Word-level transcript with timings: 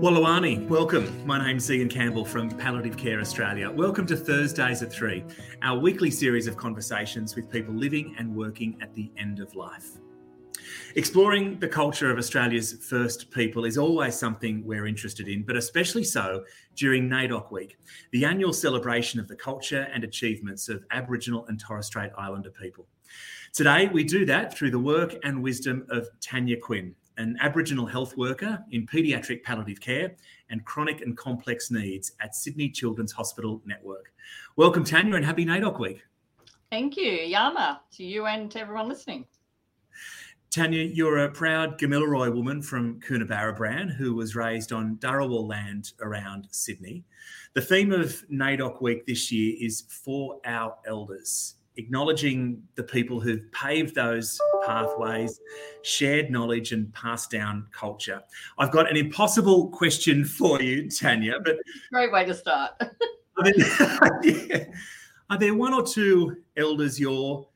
Wallawani, 0.00 0.66
welcome. 0.66 1.26
My 1.26 1.44
name's 1.44 1.70
Ian 1.70 1.90
Campbell 1.90 2.24
from 2.24 2.48
Palliative 2.48 2.96
Care 2.96 3.20
Australia. 3.20 3.70
Welcome 3.70 4.06
to 4.06 4.16
Thursdays 4.16 4.82
at 4.82 4.90
Three, 4.90 5.22
our 5.60 5.78
weekly 5.78 6.10
series 6.10 6.46
of 6.46 6.56
conversations 6.56 7.36
with 7.36 7.50
people 7.50 7.74
living 7.74 8.14
and 8.18 8.34
working 8.34 8.78
at 8.80 8.94
the 8.94 9.10
end 9.18 9.40
of 9.40 9.54
life. 9.54 9.98
Exploring 10.96 11.58
the 11.58 11.68
culture 11.68 12.10
of 12.10 12.16
Australia's 12.16 12.82
first 12.88 13.30
people 13.30 13.66
is 13.66 13.76
always 13.76 14.18
something 14.18 14.64
we're 14.64 14.86
interested 14.86 15.28
in, 15.28 15.42
but 15.42 15.54
especially 15.54 16.04
so 16.04 16.44
during 16.76 17.06
NAIDOC 17.06 17.52
Week, 17.52 17.76
the 18.12 18.24
annual 18.24 18.54
celebration 18.54 19.20
of 19.20 19.28
the 19.28 19.36
culture 19.36 19.86
and 19.92 20.02
achievements 20.02 20.70
of 20.70 20.82
Aboriginal 20.92 21.44
and 21.48 21.60
Torres 21.60 21.84
Strait 21.84 22.10
Islander 22.16 22.52
people. 22.52 22.86
Today, 23.52 23.88
we 23.88 24.04
do 24.04 24.24
that 24.24 24.56
through 24.56 24.70
the 24.70 24.78
work 24.78 25.14
and 25.24 25.42
wisdom 25.42 25.84
of 25.90 26.08
Tanya 26.22 26.56
Quinn, 26.56 26.94
an 27.20 27.36
Aboriginal 27.40 27.84
health 27.84 28.16
worker 28.16 28.64
in 28.70 28.86
paediatric 28.86 29.42
palliative 29.42 29.78
care 29.78 30.16
and 30.48 30.64
chronic 30.64 31.02
and 31.02 31.16
complex 31.18 31.70
needs 31.70 32.12
at 32.20 32.34
Sydney 32.34 32.70
Children's 32.70 33.12
Hospital 33.12 33.60
Network. 33.66 34.14
Welcome, 34.56 34.84
Tanya, 34.84 35.16
and 35.16 35.24
happy 35.24 35.44
NAIDOC 35.44 35.78
Week. 35.78 36.02
Thank 36.70 36.96
you, 36.96 37.12
Yama, 37.12 37.82
to 37.92 38.04
you 38.04 38.24
and 38.24 38.50
to 38.52 38.60
everyone 38.60 38.88
listening. 38.88 39.26
Tanya, 40.50 40.82
you're 40.82 41.18
a 41.18 41.30
proud 41.30 41.78
Gamilaroi 41.78 42.34
woman 42.34 42.62
from 42.62 42.98
Coonabarabran 43.00 43.94
who 43.94 44.14
was 44.14 44.34
raised 44.34 44.72
on 44.72 44.96
Dharawal 44.96 45.46
land 45.46 45.92
around 46.00 46.48
Sydney. 46.50 47.04
The 47.52 47.60
theme 47.60 47.92
of 47.92 48.24
NAIDOC 48.32 48.80
Week 48.80 49.04
this 49.04 49.30
year 49.30 49.56
is 49.60 49.82
For 49.82 50.40
Our 50.46 50.74
Elders, 50.86 51.56
acknowledging 51.76 52.62
the 52.74 52.82
people 52.82 53.20
who've 53.20 53.50
paved 53.52 53.94
those 53.94 54.40
pathways, 54.66 55.40
shared 55.82 56.30
knowledge, 56.30 56.72
and 56.72 56.92
passed 56.92 57.30
down 57.30 57.66
culture. 57.72 58.22
I've 58.58 58.70
got 58.70 58.90
an 58.90 58.96
impossible 58.96 59.68
question 59.68 60.24
for 60.24 60.60
you, 60.60 60.90
Tanya, 60.90 61.34
but 61.44 61.56
great 61.92 62.12
way 62.12 62.24
to 62.24 62.34
start. 62.34 62.72
are, 62.80 63.52
there, 63.52 64.20
yeah, 64.22 64.64
are 65.30 65.38
there 65.38 65.54
one 65.54 65.72
or 65.72 65.82
two 65.82 66.36
elders 66.56 66.98
you're 66.98 67.46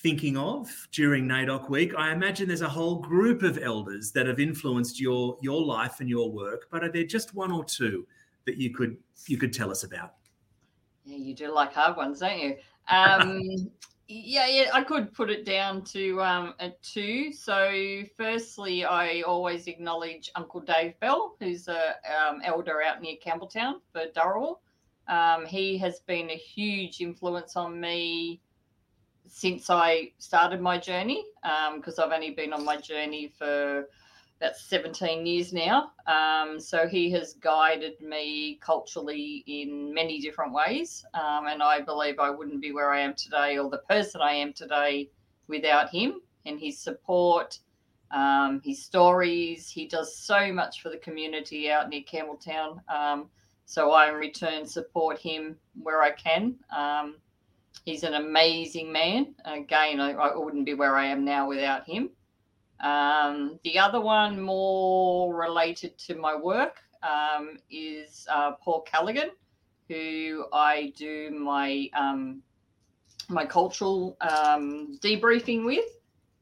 thinking 0.00 0.36
of 0.36 0.88
during 0.92 1.26
NAIDOC 1.26 1.68
week? 1.68 1.92
I 1.96 2.12
imagine 2.12 2.48
there's 2.48 2.62
a 2.62 2.68
whole 2.68 2.96
group 2.96 3.42
of 3.42 3.58
elders 3.58 4.12
that 4.12 4.26
have 4.26 4.40
influenced 4.40 5.00
your 5.00 5.36
your 5.40 5.62
life 5.62 6.00
and 6.00 6.08
your 6.08 6.30
work, 6.30 6.68
but 6.70 6.82
are 6.82 6.90
there 6.90 7.04
just 7.04 7.34
one 7.34 7.52
or 7.52 7.64
two 7.64 8.06
that 8.46 8.56
you 8.56 8.70
could 8.70 8.96
you 9.26 9.36
could 9.36 9.52
tell 9.52 9.70
us 9.70 9.84
about? 9.84 10.14
Yeah, 11.04 11.16
you 11.16 11.34
do 11.34 11.52
like 11.52 11.72
hard 11.72 11.96
ones, 11.96 12.20
don't 12.20 12.38
you? 12.38 12.56
Um, 12.88 13.42
yeah, 14.08 14.46
yeah, 14.46 14.70
I 14.72 14.82
could 14.82 15.12
put 15.12 15.30
it 15.30 15.44
down 15.44 15.84
to 15.84 16.22
um, 16.22 16.54
a 16.60 16.70
two. 16.82 17.32
So, 17.32 18.02
firstly, 18.16 18.84
I 18.84 19.22
always 19.22 19.66
acknowledge 19.66 20.30
Uncle 20.34 20.60
Dave 20.60 20.98
Bell, 21.00 21.36
who's 21.40 21.68
a 21.68 21.94
um, 22.18 22.40
elder 22.44 22.82
out 22.82 23.02
near 23.02 23.16
Campbelltown 23.24 23.80
for 23.92 24.06
Dharawal. 24.16 24.58
Um, 25.08 25.46
he 25.46 25.78
has 25.78 26.00
been 26.00 26.30
a 26.30 26.36
huge 26.36 27.00
influence 27.00 27.56
on 27.56 27.80
me 27.80 28.40
since 29.26 29.68
I 29.68 30.12
started 30.18 30.60
my 30.60 30.78
journey, 30.78 31.24
because 31.74 31.98
um, 31.98 32.06
I've 32.06 32.12
only 32.12 32.30
been 32.30 32.52
on 32.52 32.64
my 32.64 32.76
journey 32.76 33.32
for 33.38 33.88
about 34.40 34.56
17 34.56 35.26
years 35.26 35.52
now. 35.52 35.92
Um, 36.06 36.60
so 36.60 36.86
he 36.86 37.10
has 37.10 37.34
guided 37.34 38.00
me 38.00 38.58
culturally 38.62 39.42
in 39.46 39.92
many 39.92 40.20
different 40.20 40.52
ways. 40.52 41.04
Um, 41.14 41.46
and 41.48 41.62
I 41.62 41.80
believe 41.80 42.18
I 42.20 42.30
wouldn't 42.30 42.62
be 42.62 42.72
where 42.72 42.92
I 42.92 43.00
am 43.00 43.14
today 43.14 43.58
or 43.58 43.68
the 43.68 43.82
person 43.88 44.20
I 44.20 44.32
am 44.32 44.52
today 44.52 45.10
without 45.48 45.90
him 45.90 46.20
and 46.46 46.60
his 46.60 46.78
support, 46.78 47.58
um, 48.12 48.60
his 48.64 48.84
stories. 48.84 49.68
He 49.68 49.86
does 49.86 50.16
so 50.16 50.52
much 50.52 50.82
for 50.82 50.88
the 50.88 50.98
community 50.98 51.70
out 51.70 51.88
near 51.88 52.02
Campbelltown. 52.02 52.80
Um, 52.88 53.28
so 53.64 53.90
I, 53.90 54.08
in 54.08 54.14
return, 54.14 54.66
support 54.66 55.18
him 55.18 55.56
where 55.82 56.00
I 56.00 56.12
can. 56.12 56.54
Um, 56.74 57.16
he's 57.84 58.04
an 58.04 58.14
amazing 58.14 58.92
man. 58.92 59.34
Again, 59.44 60.00
I, 60.00 60.12
I 60.12 60.36
wouldn't 60.36 60.64
be 60.64 60.74
where 60.74 60.96
I 60.96 61.06
am 61.06 61.24
now 61.24 61.48
without 61.48 61.86
him. 61.86 62.10
Um, 62.80 63.58
the 63.64 63.78
other 63.78 64.00
one, 64.00 64.40
more 64.40 65.34
related 65.34 65.98
to 65.98 66.14
my 66.14 66.34
work, 66.36 66.78
um, 67.02 67.58
is 67.70 68.26
uh, 68.30 68.52
Paul 68.52 68.82
Callaghan, 68.82 69.30
who 69.88 70.46
I 70.52 70.92
do 70.96 71.30
my 71.30 71.88
um, 71.96 72.42
my 73.28 73.44
cultural 73.44 74.16
um, 74.20 74.98
debriefing 75.02 75.64
with. 75.64 75.84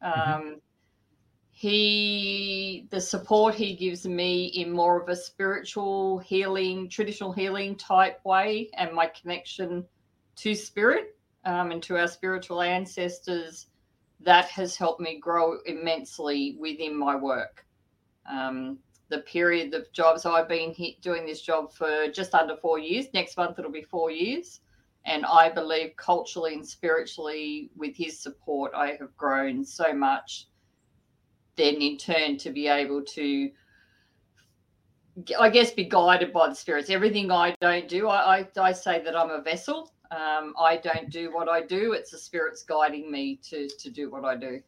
Mm-hmm. 0.02 0.32
Um, 0.32 0.60
he, 1.50 2.86
the 2.91 3.00
support 3.00 3.54
he 3.54 3.75
gives 3.75 4.06
me 4.06 4.44
in 4.48 4.70
more 4.70 5.00
of 5.00 5.08
a 5.08 5.16
spiritual 5.16 6.19
healing, 6.19 6.86
traditional 6.91 7.32
healing 7.32 7.76
type 7.76 8.22
way, 8.26 8.69
and 8.75 8.92
my 8.92 9.06
connection 9.06 9.86
to 10.36 10.54
spirit 10.54 11.16
um, 11.46 11.70
and 11.70 11.82
to 11.84 11.96
our 11.96 12.08
spiritual 12.08 12.60
ancestors 12.60 13.69
that 14.21 14.47
has 14.47 14.77
helped 14.77 15.00
me 15.00 15.19
grow 15.19 15.59
immensely 15.66 16.56
within 16.59 16.97
my 16.97 17.16
work. 17.16 17.65
Um, 18.31 18.78
the 19.09 19.19
period 19.19 19.72
of 19.75 19.91
jobs, 19.93 20.27
I've 20.27 20.49
been 20.49 20.75
doing 21.00 21.27
this 21.27 21.43
job 21.43 21.72
for 21.72 22.09
just 22.09 22.34
under 22.34 22.56
four 22.56 22.78
years. 22.78 23.06
Next 23.15 23.37
month 23.37 23.59
it'll 23.59 23.71
be 23.71 23.82
four 23.82 24.10
years. 24.10 24.60
And 25.05 25.25
I 25.25 25.50
believe 25.50 25.94
culturally 25.97 26.55
and 26.55 26.66
spiritually, 26.66 27.71
with 27.76 27.97
his 27.97 28.19
support, 28.19 28.72
I 28.75 28.97
have 28.99 29.16
grown 29.16 29.65
so 29.65 29.93
much. 29.93 30.49
Then, 31.55 31.76
in 31.76 31.97
turn, 31.97 32.37
to 32.38 32.50
be 32.50 32.66
able 32.66 33.03
to, 33.05 33.50
I 35.38 35.49
guess, 35.49 35.71
be 35.71 35.84
guided 35.84 36.32
by 36.32 36.49
the 36.49 36.55
spirits. 36.56 36.91
Everything 36.91 37.31
I 37.31 37.55
don't 37.60 37.88
do, 37.88 38.09
I, 38.09 38.41
I, 38.41 38.49
I 38.60 38.72
say 38.72 39.00
that 39.05 39.16
I'm 39.16 39.31
a 39.31 39.41
vessel 39.41 39.93
um, 40.11 40.55
I 40.59 40.77
don't 40.77 41.11
do 41.11 41.33
what 41.33 41.49
I 41.49 41.62
do. 41.62 41.93
It's 41.93 42.11
the 42.11 42.19
spirits 42.19 42.62
guiding 42.62 43.11
me 43.11 43.39
to 43.44 43.69
to 43.69 43.91
do 43.91 44.11
what 44.11 44.25
I 44.25 44.37
do. 44.37 44.61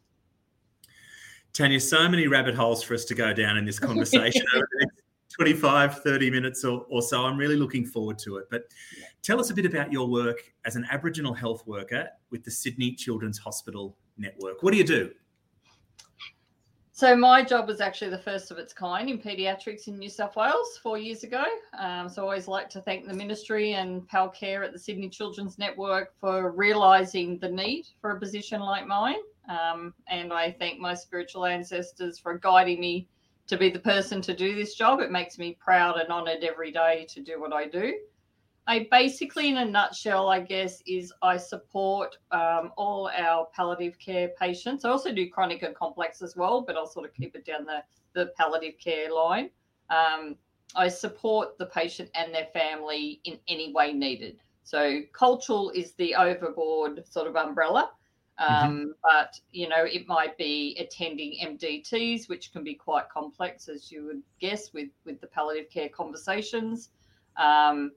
Tanya, 1.53 1.79
so 1.79 2.07
many 2.07 2.27
rabbit 2.27 2.55
holes 2.55 2.83
for 2.83 2.93
us 2.93 3.05
to 3.05 3.15
go 3.15 3.33
down 3.33 3.57
in 3.57 3.65
this 3.65 3.79
conversation 3.89 4.43
over 4.55 4.67
the 4.71 4.85
next 4.85 5.01
25, 5.35 6.01
30 6.03 6.31
minutes 6.31 6.63
or, 6.63 6.85
or, 6.89 7.01
so. 7.01 7.23
I'm 7.23 7.37
really 7.37 7.55
looking 7.55 7.85
forward 7.85 8.17
to 8.19 8.37
it. 8.37 8.45
But 8.49 8.63
tell 9.21 9.39
us 9.39 9.49
a 9.49 9.53
bit 9.53 9.65
about 9.65 9.91
your 9.91 10.07
work 10.07 10.37
as 10.65 10.75
an 10.75 10.85
Aboriginal 10.91 11.33
health 11.33 11.65
worker 11.67 12.09
with 12.29 12.43
the 12.43 12.51
Sydney 12.51 12.93
Children's 12.93 13.37
Hospital 13.37 13.95
Network. 14.17 14.63
What 14.63 14.71
do 14.71 14.77
you 14.77 14.83
do? 14.83 15.11
So 16.99 17.15
my 17.15 17.41
job 17.41 17.69
was 17.69 17.79
actually 17.79 18.11
the 18.11 18.17
first 18.17 18.51
of 18.51 18.57
its 18.57 18.73
kind 18.73 19.09
in 19.09 19.19
paediatrics 19.19 19.87
in 19.87 19.97
New 19.97 20.09
South 20.09 20.35
Wales 20.35 20.77
four 20.83 20.97
years 20.97 21.23
ago. 21.23 21.45
Um, 21.77 22.09
so 22.09 22.23
I 22.23 22.25
always 22.25 22.49
like 22.49 22.69
to 22.71 22.81
thank 22.81 23.07
the 23.07 23.13
ministry 23.13 23.75
and 23.75 24.05
PAL 24.09 24.27
Care 24.31 24.65
at 24.65 24.73
the 24.73 24.79
Sydney 24.79 25.07
Children's 25.07 25.57
Network 25.57 26.11
for 26.19 26.51
realising 26.51 27.37
the 27.37 27.47
need 27.47 27.85
for 28.01 28.11
a 28.11 28.19
position 28.19 28.59
like 28.59 28.85
mine. 28.85 29.21
Um, 29.47 29.93
and 30.09 30.33
I 30.33 30.51
thank 30.51 30.81
my 30.81 30.93
spiritual 30.93 31.45
ancestors 31.45 32.19
for 32.19 32.37
guiding 32.37 32.81
me 32.81 33.07
to 33.47 33.55
be 33.55 33.69
the 33.69 33.79
person 33.79 34.21
to 34.23 34.35
do 34.35 34.53
this 34.53 34.75
job. 34.75 34.99
It 34.99 35.09
makes 35.09 35.37
me 35.37 35.57
proud 35.57 36.01
and 36.01 36.09
honoured 36.09 36.43
every 36.43 36.73
day 36.73 37.07
to 37.11 37.21
do 37.21 37.39
what 37.39 37.53
I 37.53 37.65
do. 37.65 37.97
I 38.69 38.87
basically, 38.91 39.49
in 39.49 39.57
a 39.57 39.65
nutshell, 39.65 40.29
I 40.29 40.41
guess, 40.41 40.83
is 40.85 41.11
I 41.23 41.37
support 41.37 42.15
um, 42.29 42.71
all 42.77 43.09
our 43.17 43.47
palliative 43.51 43.97
care 43.97 44.29
patients. 44.39 44.85
I 44.85 44.91
also 44.91 45.11
do 45.11 45.27
chronic 45.27 45.63
and 45.63 45.73
complex 45.73 46.21
as 46.21 46.35
well, 46.35 46.61
but 46.61 46.77
I'll 46.77 46.85
sort 46.85 47.09
of 47.09 47.15
keep 47.15 47.35
it 47.35 47.45
down 47.45 47.65
the, 47.65 47.81
the 48.13 48.31
palliative 48.37 48.79
care 48.79 49.11
line. 49.11 49.49
Um, 49.89 50.35
I 50.75 50.87
support 50.87 51.57
the 51.57 51.65
patient 51.65 52.11
and 52.13 52.31
their 52.31 52.45
family 52.53 53.21
in 53.23 53.39
any 53.47 53.73
way 53.73 53.91
needed. 53.91 54.37
So, 54.61 55.01
cultural 55.13 55.71
is 55.71 55.93
the 55.93 56.13
overboard 56.13 57.03
sort 57.07 57.25
of 57.25 57.35
umbrella. 57.35 57.89
Mm-hmm. 58.39 58.53
Um, 58.53 58.71
mm-hmm. 58.71 58.89
But, 59.01 59.33
you 59.51 59.67
know, 59.67 59.83
it 59.83 60.07
might 60.07 60.37
be 60.37 60.77
attending 60.79 61.39
MDTs, 61.43 62.29
which 62.29 62.53
can 62.53 62.63
be 62.63 62.75
quite 62.75 63.09
complex, 63.09 63.67
as 63.67 63.91
you 63.91 64.05
would 64.05 64.21
guess, 64.39 64.73
with, 64.73 64.89
with 65.05 65.19
the 65.21 65.27
palliative 65.27 65.71
care 65.71 65.89
conversations. 65.89 66.89
Um, 67.35 67.93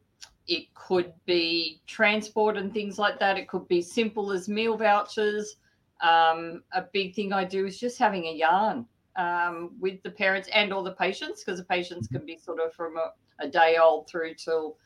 it 0.47 0.73
could 0.75 1.13
be 1.25 1.81
transport 1.87 2.57
and 2.57 2.73
things 2.73 2.99
like 2.99 3.19
that. 3.21 3.39
It 3.39 3.49
could 3.49 3.69
be 3.69 3.83
simple 3.83 4.33
as 4.33 4.49
meal 4.49 4.77
vouchers. 4.77 5.57
Um, 6.01 6.63
a 6.73 6.83
big 6.93 7.15
thing 7.15 7.33
I 7.33 7.45
do 7.45 7.67
is 7.67 7.79
just 7.79 7.99
having 7.99 8.27
a 8.27 8.33
yarn 8.33 8.87
um, 9.17 9.71
with 9.79 10.03
the 10.03 10.11
parents 10.11 10.49
and 10.53 10.73
all 10.73 10.83
the 10.83 10.93
patients 10.93 11.45
because 11.45 11.61
the 11.61 11.67
patients 11.67 12.09
can 12.09 12.27
be 12.27 12.37
sort 12.37 12.61
of 12.61 12.75
from 12.75 12.97
a, 12.97 13.13
a 13.41 13.49
day 13.49 13.77
old 13.81 14.09
through 14.09 14.35
till 14.35 14.77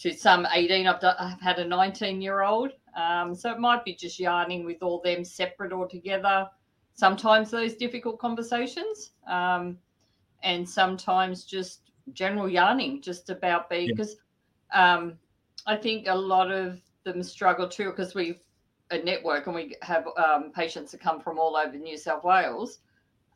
to 0.00 0.12
some 0.12 0.46
18. 0.52 0.86
I've, 0.86 1.00
done, 1.00 1.16
I've 1.18 1.40
had 1.40 1.58
a 1.58 1.64
19 1.64 2.20
year 2.20 2.42
old. 2.42 2.72
Um, 2.96 3.34
so 3.34 3.50
it 3.50 3.58
might 3.58 3.84
be 3.84 3.94
just 3.94 4.18
yarning 4.18 4.64
with 4.64 4.82
all 4.82 5.00
them 5.00 5.24
separate 5.24 5.72
or 5.72 5.86
together. 5.86 6.48
Sometimes 6.94 7.50
those 7.50 7.74
difficult 7.74 8.18
conversations, 8.18 9.12
um, 9.28 9.78
and 10.42 10.68
sometimes 10.68 11.44
just 11.44 11.92
general 12.12 12.48
yarning, 12.48 13.00
just 13.00 13.30
about 13.30 13.70
being 13.70 13.88
because 13.88 14.16
um, 14.72 15.18
I 15.66 15.76
think 15.76 16.06
a 16.08 16.14
lot 16.14 16.50
of 16.50 16.80
them 17.04 17.22
struggle 17.22 17.68
too 17.68 17.90
because 17.90 18.14
we 18.14 18.38
a 18.90 18.98
network 18.98 19.46
and 19.46 19.54
we 19.54 19.76
have 19.82 20.06
um, 20.16 20.50
patients 20.50 20.92
that 20.92 21.00
come 21.00 21.20
from 21.20 21.38
all 21.38 21.56
over 21.56 21.76
New 21.76 21.96
South 21.96 22.24
Wales. 22.24 22.78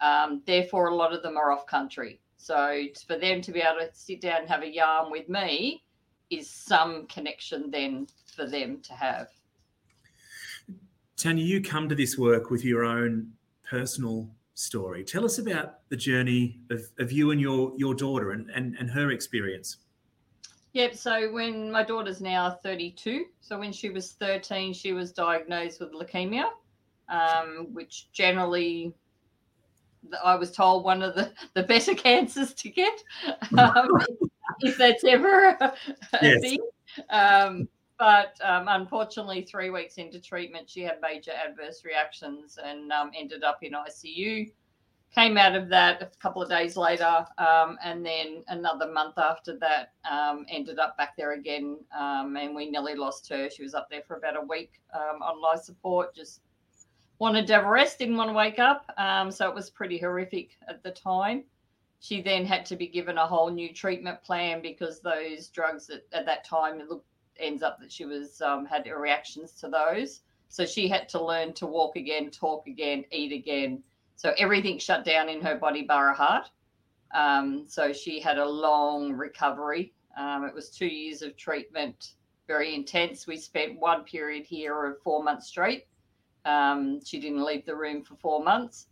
Um, 0.01 0.43
therefore, 0.47 0.89
a 0.89 0.95
lot 0.95 1.13
of 1.13 1.23
them 1.23 1.37
are 1.37 1.53
off 1.53 1.67
country. 1.67 2.21
So 2.37 2.85
for 3.07 3.19
them 3.19 3.41
to 3.43 3.53
be 3.53 3.61
able 3.61 3.81
to 3.81 3.91
sit 3.93 4.21
down 4.21 4.41
and 4.41 4.49
have 4.49 4.63
a 4.63 4.73
yarn 4.73 5.11
with 5.11 5.29
me 5.29 5.85
is 6.31 6.49
some 6.49 7.07
connection 7.07 7.71
then 7.71 8.09
for 8.35 8.47
them 8.47 8.81
to 8.81 8.95
have. 8.95 9.29
Tanya, 11.17 11.45
you 11.45 11.63
come 11.63 11.89
to 11.89 11.95
this 11.95 12.19
work 12.19 12.51
with 12.51 12.65
your 12.65 12.85
own 12.85 13.33
personal 13.69 14.29
story. 14.55 15.05
Tell 15.05 15.25
us 15.25 15.39
about 15.39 15.89
the 15.89 15.97
journey 15.97 16.59
of, 16.71 16.83
of 16.99 17.13
you 17.13 17.31
and 17.31 17.41
your, 17.41 17.73
your 17.77 17.95
daughter 17.95 18.33
and, 18.33 18.51
and, 18.51 18.75
and 18.79 18.91
her 18.91 19.11
experience. 19.11 19.77
Yep. 20.73 20.95
So 20.95 21.33
when 21.33 21.71
my 21.71 21.83
daughter's 21.83 22.21
now 22.21 22.59
32, 22.63 23.27
so 23.41 23.59
when 23.59 23.73
she 23.73 23.91
was 23.91 24.13
13, 24.13 24.73
she 24.73 24.93
was 24.93 25.13
diagnosed 25.13 25.81
with 25.81 25.93
leukemia, 25.93 26.47
um, 27.09 27.69
which 27.73 28.11
generally 28.13 28.95
I 30.25 30.35
was 30.35 30.51
told 30.51 30.85
one 30.85 31.03
of 31.03 31.15
the, 31.15 31.33
the 31.55 31.63
better 31.63 31.95
cancers 31.97 32.55
to 32.55 32.71
get, 32.71 33.03
um, 33.59 33.89
if 34.61 34.79
that's 34.79 35.05
ever 35.05 35.49
a, 35.61 35.75
yes. 36.23 36.41
thing. 36.41 36.59
Um, 37.11 37.69
but 37.99 38.35
um, 38.43 38.67
unfortunately, 38.69 39.43
three 39.43 39.71
weeks 39.71 39.97
into 39.97 40.21
treatment, 40.21 40.69
she 40.69 40.81
had 40.81 41.01
major 41.01 41.31
adverse 41.33 41.85
reactions 41.85 42.59
and 42.63 42.91
um, 42.91 43.13
ended 43.15 43.45
up 43.45 43.59
in 43.63 43.73
ICU 43.73 44.51
came 45.15 45.37
out 45.37 45.55
of 45.55 45.69
that 45.69 46.03
a 46.03 46.07
couple 46.21 46.43
of 46.43 46.49
days 46.49 46.77
later, 46.77 47.27
um, 47.37 47.77
and 47.85 48.05
then 48.05 48.43
another 48.49 48.91
month 48.91 49.19
after 49.19 49.59
that, 49.59 49.93
um, 50.11 50.47
ended 50.49 50.79
up 50.79 50.97
back 50.97 51.17
there 51.17 51.33
again, 51.33 51.77
um, 51.97 52.37
and 52.37 52.55
we 52.55 52.71
nearly 52.71 52.95
lost 52.95 53.29
her. 53.29 53.51
She 53.51 53.63
was 53.63 53.75
up 53.75 53.89
there 53.91 54.03
for 54.07 54.17
about 54.17 54.37
a 54.37 54.47
week 54.47 54.81
um, 54.95 55.23
on 55.23 55.41
life 55.41 55.61
support, 55.61 56.15
just 56.15 56.41
wanted 57.19 57.47
to 57.47 57.55
have 57.55 57.65
a 57.65 57.69
rest, 57.69 57.99
didn't 57.99 58.17
want 58.17 58.31
to 58.31 58.35
wake 58.35 58.59
up, 58.59 58.91
um, 58.97 59.31
so 59.31 59.49
it 59.49 59.55
was 59.55 59.69
pretty 59.69 59.99
horrific 59.99 60.57
at 60.67 60.83
the 60.83 60.91
time. 60.91 61.45
She 62.01 62.23
then 62.23 62.45
had 62.47 62.65
to 62.67 62.77
be 62.77 62.87
given 62.87 63.19
a 63.19 63.27
whole 63.27 63.51
new 63.51 63.73
treatment 63.73 64.23
plan 64.25 64.63
because 64.63 65.01
those 65.01 65.49
drugs 65.49 65.91
at, 65.91 66.05
at 66.13 66.27
that 66.27 66.45
time 66.45 66.81
it 66.81 66.89
looked, 66.89 67.07
ends 67.39 67.63
up 67.63 67.79
that 67.81 67.93
she 67.93 68.07
was 68.07 68.41
um, 68.41 68.65
had 68.65 68.87
reactions 68.87 69.53
to 69.61 69.69
those. 69.69 70.23
So 70.49 70.67
she 70.67 70.89
had 70.89 71.09
to 71.11 71.25
learn 71.25 71.53
to 71.55 71.67
walk 71.67 71.97
again, 71.97 72.31
talk 72.31 72.67
again, 72.67 73.05
eat 73.11 73.33
again 73.33 73.83
so 74.17 74.33
everything 74.39 74.79
shut 74.79 75.05
down 75.05 75.29
in 75.29 75.41
her 75.41 75.57
body, 75.57 75.83
bar 75.83 76.09
her 76.09 76.15
heart. 76.15 76.51
Um, 77.15 77.65
so 77.67 77.93
she 77.93 78.21
had 78.21 78.39
a 78.39 78.49
long 78.49 79.13
recovery. 79.13 79.93
Um, 80.17 80.45
it 80.45 80.55
was 80.55 80.71
two 80.71 80.87
years 80.87 81.23
of 81.23 81.37
treatment, 81.37 82.13
very 82.47 82.75
intense. 82.75 83.27
We 83.27 83.37
spent 83.37 83.79
one 83.79 84.05
period 84.05 84.45
here 84.45 84.87
of 84.87 85.03
four 85.03 85.23
months 85.23 85.49
straight. 85.49 85.87
Um, 86.45 87.01
she 87.05 87.21
didn't 87.21 87.45
leave 87.45 87.65
the 87.65 87.77
room 87.77 88.03
for 88.03 88.17
four 88.17 88.43
months. 88.43 88.87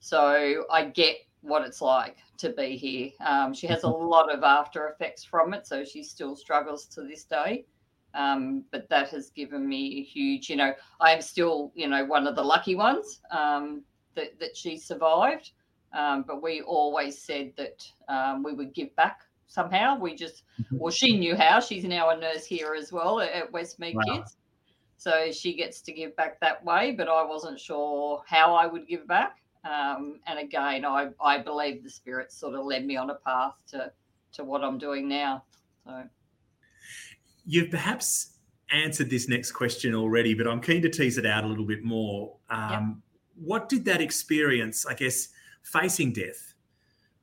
So 0.00 0.64
I 0.70 0.84
get 0.84 1.16
what 1.42 1.62
it's 1.62 1.80
like 1.80 2.16
to 2.38 2.50
be 2.50 2.76
here. 2.76 3.10
Um, 3.24 3.54
she 3.54 3.66
has 3.66 3.84
a 3.84 3.86
mm-hmm. 3.86 4.06
lot 4.06 4.32
of 4.32 4.42
after 4.42 4.88
effects 4.88 5.24
from 5.24 5.54
it. 5.54 5.66
So 5.66 5.84
she 5.84 6.02
still 6.02 6.34
struggles 6.36 6.86
to 6.86 7.02
this 7.02 7.24
day. 7.24 7.64
Um, 8.12 8.64
but 8.72 8.88
that 8.88 9.10
has 9.10 9.30
given 9.30 9.68
me 9.68 10.00
a 10.00 10.02
huge, 10.02 10.50
you 10.50 10.56
know, 10.56 10.74
I 11.00 11.12
am 11.12 11.22
still, 11.22 11.70
you 11.74 11.86
know, 11.86 12.04
one 12.04 12.26
of 12.26 12.34
the 12.34 12.42
lucky 12.42 12.74
ones. 12.74 13.20
Um, 13.30 13.82
that, 14.14 14.38
that 14.40 14.56
she 14.56 14.78
survived. 14.78 15.52
Um, 15.92 16.24
but 16.26 16.42
we 16.42 16.62
always 16.62 17.20
said 17.20 17.52
that 17.56 17.84
um, 18.08 18.42
we 18.42 18.52
would 18.52 18.72
give 18.74 18.94
back 18.96 19.22
somehow. 19.48 19.98
We 19.98 20.14
just, 20.14 20.44
mm-hmm. 20.60 20.78
well, 20.78 20.92
she 20.92 21.18
knew 21.18 21.36
how. 21.36 21.60
She's 21.60 21.84
now 21.84 22.10
a 22.10 22.16
nurse 22.16 22.44
here 22.44 22.74
as 22.74 22.92
well 22.92 23.20
at 23.20 23.50
Westmead 23.52 23.94
wow. 23.94 24.02
Kids. 24.06 24.36
So 24.96 25.32
she 25.32 25.54
gets 25.54 25.80
to 25.82 25.92
give 25.92 26.14
back 26.14 26.38
that 26.40 26.64
way, 26.64 26.92
but 26.92 27.08
I 27.08 27.24
wasn't 27.24 27.58
sure 27.58 28.22
how 28.26 28.54
I 28.54 28.66
would 28.66 28.86
give 28.86 29.06
back. 29.08 29.38
Um, 29.64 30.20
and 30.26 30.38
again, 30.38 30.84
I, 30.84 31.08
I 31.22 31.38
believe 31.38 31.82
the 31.82 31.90
spirit 31.90 32.30
sort 32.32 32.54
of 32.54 32.64
led 32.64 32.84
me 32.86 32.96
on 32.96 33.10
a 33.10 33.14
path 33.14 33.54
to, 33.70 33.92
to 34.32 34.44
what 34.44 34.62
I'm 34.62 34.78
doing 34.78 35.08
now. 35.08 35.44
So 35.84 36.04
you've 37.44 37.70
perhaps 37.70 38.36
answered 38.70 39.10
this 39.10 39.28
next 39.28 39.52
question 39.52 39.94
already, 39.94 40.34
but 40.34 40.46
I'm 40.46 40.60
keen 40.60 40.82
to 40.82 40.88
tease 40.88 41.18
it 41.18 41.26
out 41.26 41.44
a 41.44 41.46
little 41.46 41.66
bit 41.66 41.82
more. 41.82 42.36
Um, 42.48 43.02
what 43.40 43.68
did 43.68 43.84
that 43.86 44.00
experience, 44.00 44.86
I 44.86 44.94
guess, 44.94 45.28
facing 45.62 46.12
death, 46.12 46.54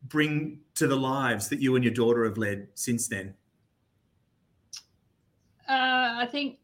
bring 0.03 0.59
to 0.75 0.87
the 0.87 0.95
lives 0.95 1.47
that 1.49 1.59
you 1.59 1.75
and 1.75 1.83
your 1.83 1.93
daughter 1.93 2.25
have 2.25 2.37
led 2.37 2.67
since 2.73 3.07
then? 3.07 3.35
Uh, 5.69 6.15
I 6.17 6.27
think 6.31 6.59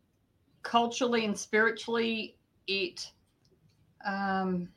culturally 0.64 1.26
and 1.26 1.38
spiritually, 1.38 2.38
it 2.68 3.12
um, 4.06 4.70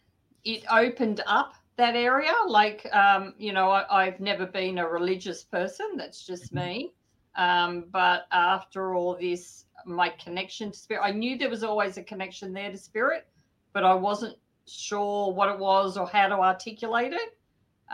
it 0.44 0.64
opened 0.70 1.23
up 1.26 1.55
that 1.76 1.96
area. 1.96 2.32
Like, 2.46 2.87
um, 2.94 3.34
you 3.38 3.52
know, 3.52 3.70
I, 3.70 4.05
have 4.05 4.20
never 4.20 4.46
been 4.46 4.78
a 4.78 4.88
religious 4.88 5.43
person. 5.43 5.93
That's 5.96 6.25
just 6.25 6.55
mm-hmm. 6.55 6.67
me. 6.67 6.93
Um, 7.37 7.84
but 7.90 8.26
after 8.32 8.94
all 8.94 9.17
this, 9.20 9.64
my 9.84 10.08
connection 10.11 10.73
to 10.73 10.78
spirit, 10.78 11.02
I 11.05 11.11
knew 11.11 11.37
there 11.37 11.50
was 11.50 11.62
always 11.62 11.96
a 11.99 12.02
connection 12.02 12.52
there 12.52 12.70
to 12.70 12.78
spirit, 12.78 13.26
but 13.73 13.84
I 13.84 13.94
wasn't 13.94 14.37
sure 14.66 15.32
what 15.32 15.48
it 15.48 15.58
was 15.58 15.96
or 15.96 16.06
how 16.06 16.28
to 16.28 16.34
articulate 16.34 17.12
it. 17.12 17.36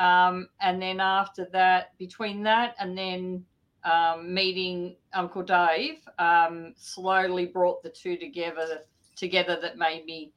Um, 0.00 0.48
and 0.60 0.80
then 0.80 1.00
after 1.00 1.46
that, 1.52 1.96
between 1.98 2.42
that 2.44 2.74
and 2.78 2.96
then 2.96 3.44
um, 3.84 4.32
meeting 4.32 4.96
Uncle 5.12 5.42
Dave, 5.42 5.98
um, 6.19 6.72
slowly 6.76 7.46
brought 7.46 7.82
the 7.82 7.90
two 7.90 8.16
together. 8.16 8.80
Together, 9.16 9.58
that 9.60 9.76
made 9.76 10.06
me 10.06 10.32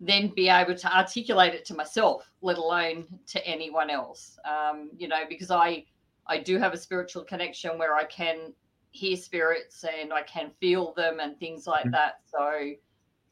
then 0.00 0.32
be 0.34 0.48
able 0.48 0.74
to 0.74 0.96
articulate 0.96 1.54
it 1.54 1.64
to 1.66 1.74
myself, 1.74 2.30
let 2.40 2.56
alone 2.56 3.06
to 3.26 3.44
anyone 3.46 3.90
else. 3.90 4.38
Um, 4.48 4.90
you 4.96 5.08
know, 5.08 5.24
because 5.28 5.50
I 5.50 5.84
I 6.26 6.38
do 6.38 6.58
have 6.58 6.72
a 6.72 6.78
spiritual 6.78 7.24
connection 7.24 7.76
where 7.76 7.96
I 7.96 8.04
can 8.04 8.52
hear 8.92 9.16
spirits 9.16 9.84
and 9.84 10.12
I 10.12 10.22
can 10.22 10.50
feel 10.60 10.92
them 10.94 11.20
and 11.20 11.38
things 11.38 11.66
like 11.66 11.82
mm-hmm. 11.82 11.92
that. 11.92 12.20
So 12.24 12.72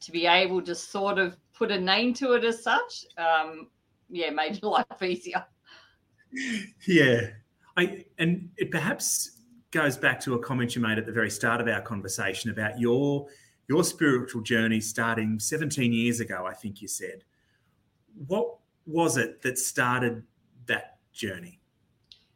to 0.01 0.13
be 0.13 0.27
able 0.27 0.63
to 0.63 0.75
sort 0.75 1.19
of 1.19 1.37
put 1.59 1.73
a 1.73 1.81
name 1.81 2.15
to 2.15 2.33
it 2.35 2.45
as 2.45 2.63
such, 2.63 3.05
um, 3.19 3.69
yeah, 4.09 4.31
made 4.31 4.63
life 4.63 4.87
easier. 5.03 5.45
Yeah, 6.87 7.29
I 7.77 8.05
and 8.19 8.51
it 8.57 8.71
perhaps 8.71 9.41
goes 9.71 9.97
back 9.97 10.21
to 10.21 10.35
a 10.35 10.39
comment 10.39 10.75
you 10.75 10.83
made 10.83 10.99
at 10.99 11.07
the 11.07 11.13
very 11.13 11.31
start 11.31 11.61
of 11.61 11.69
our 11.69 11.81
conversation 11.81 12.51
about 12.51 12.79
your 12.79 13.27
your 13.69 13.85
spiritual 13.85 14.41
journey 14.41 14.81
starting 14.81 15.39
17 15.39 15.93
years 15.93 16.21
ago. 16.21 16.47
I 16.47 16.55
think 16.55 16.81
you 16.81 16.89
said. 16.89 17.25
What 18.27 18.57
was 18.87 19.17
it 19.17 19.43
that 19.43 19.59
started 19.59 20.23
that 20.67 20.99
journey? 21.13 21.61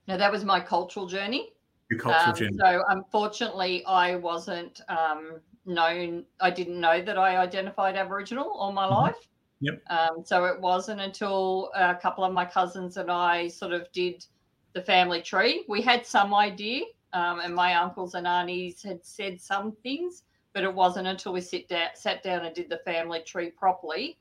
Now 0.08 0.16
that 0.16 0.32
was 0.32 0.44
my 0.44 0.60
cultural 0.60 1.06
journey. 1.06 1.52
Your 1.90 2.00
cultural 2.00 2.30
um, 2.30 2.36
journey. 2.36 2.58
So 2.58 2.82
unfortunately, 2.88 3.84
I 3.84 4.16
wasn't. 4.16 4.80
Um, 4.88 5.40
known 5.64 6.24
I 6.40 6.50
didn't 6.50 6.80
know 6.80 7.02
that 7.02 7.18
I 7.18 7.36
identified 7.36 7.96
Aboriginal 7.96 8.50
all 8.50 8.72
my 8.72 8.84
mm-hmm. 8.84 8.94
life. 8.94 9.28
Yep. 9.60 9.82
Um, 9.90 10.24
so 10.24 10.44
it 10.44 10.60
wasn't 10.60 11.00
until 11.00 11.70
a 11.76 11.94
couple 11.94 12.24
of 12.24 12.32
my 12.32 12.44
cousins 12.44 12.96
and 12.96 13.10
I 13.10 13.46
sort 13.46 13.72
of 13.72 13.90
did 13.92 14.26
the 14.72 14.82
family 14.82 15.22
tree. 15.22 15.64
We 15.68 15.80
had 15.82 16.04
some 16.04 16.34
idea, 16.34 16.84
um, 17.12 17.40
and 17.40 17.54
my 17.54 17.74
uncles 17.74 18.14
and 18.14 18.26
aunties 18.26 18.82
had 18.82 19.04
said 19.04 19.40
some 19.40 19.72
things, 19.82 20.24
but 20.52 20.64
it 20.64 20.74
wasn't 20.74 21.06
until 21.06 21.32
we 21.32 21.40
sit 21.40 21.68
down, 21.68 21.90
sat 21.94 22.24
down 22.24 22.44
and 22.44 22.54
did 22.54 22.70
the 22.70 22.78
family 22.78 23.20
tree 23.20 23.50
properly 23.50 24.18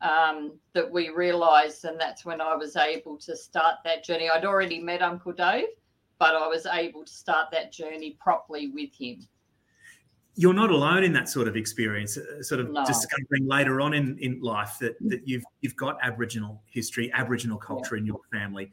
um, 0.00 0.52
that 0.74 0.88
we 0.88 1.08
realised, 1.08 1.84
and 1.86 1.98
that's 1.98 2.24
when 2.24 2.40
I 2.40 2.54
was 2.54 2.76
able 2.76 3.16
to 3.18 3.36
start 3.36 3.76
that 3.84 4.04
journey. 4.04 4.28
I'd 4.30 4.44
already 4.44 4.78
met 4.78 5.02
Uncle 5.02 5.32
Dave, 5.32 5.68
but 6.18 6.36
I 6.36 6.46
was 6.46 6.66
able 6.66 7.04
to 7.04 7.12
start 7.12 7.50
that 7.50 7.72
journey 7.72 8.16
properly 8.20 8.68
with 8.68 8.94
him 8.94 9.26
you're 10.36 10.54
not 10.54 10.70
alone 10.70 11.04
in 11.04 11.12
that 11.12 11.28
sort 11.28 11.46
of 11.46 11.56
experience. 11.56 12.16
Uh, 12.16 12.42
sort 12.42 12.60
of 12.60 12.70
no. 12.70 12.84
discovering 12.84 13.46
later 13.46 13.80
on 13.80 13.94
in, 13.94 14.18
in 14.18 14.40
life 14.40 14.78
that 14.80 14.96
that 15.08 15.26
you've 15.26 15.44
you've 15.60 15.76
got 15.76 15.98
Aboriginal 16.02 16.62
history, 16.66 17.10
Aboriginal 17.12 17.58
culture 17.58 17.96
yeah. 17.96 18.00
in 18.00 18.06
your 18.06 18.20
family. 18.32 18.72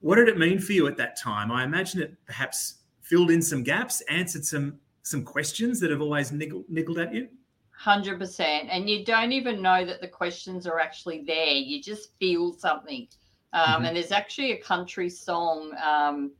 What 0.00 0.16
did 0.16 0.28
it 0.28 0.38
mean 0.38 0.58
for 0.58 0.72
you 0.72 0.86
at 0.86 0.96
that 0.98 1.18
time? 1.18 1.50
I 1.50 1.64
imagine 1.64 2.02
it 2.02 2.14
perhaps 2.26 2.76
filled 3.00 3.30
in 3.30 3.40
some 3.40 3.62
gaps, 3.62 4.02
answered 4.02 4.44
some 4.44 4.78
some 5.02 5.24
questions 5.24 5.80
that 5.80 5.90
have 5.90 6.00
always 6.00 6.32
niggled, 6.32 6.64
niggled 6.68 6.98
at 6.98 7.14
you. 7.14 7.28
Hundred 7.70 8.18
percent, 8.18 8.68
and 8.70 8.88
you 8.88 9.04
don't 9.04 9.32
even 9.32 9.62
know 9.62 9.84
that 9.84 10.00
the 10.00 10.08
questions 10.08 10.66
are 10.66 10.80
actually 10.80 11.22
there. 11.26 11.52
You 11.52 11.82
just 11.82 12.10
feel 12.18 12.52
something. 12.52 13.06
Um, 13.52 13.62
mm-hmm. 13.62 13.84
And 13.86 13.96
there's 13.96 14.12
actually 14.12 14.52
a 14.52 14.58
country 14.58 15.08
song. 15.08 15.72
Um, 15.82 16.32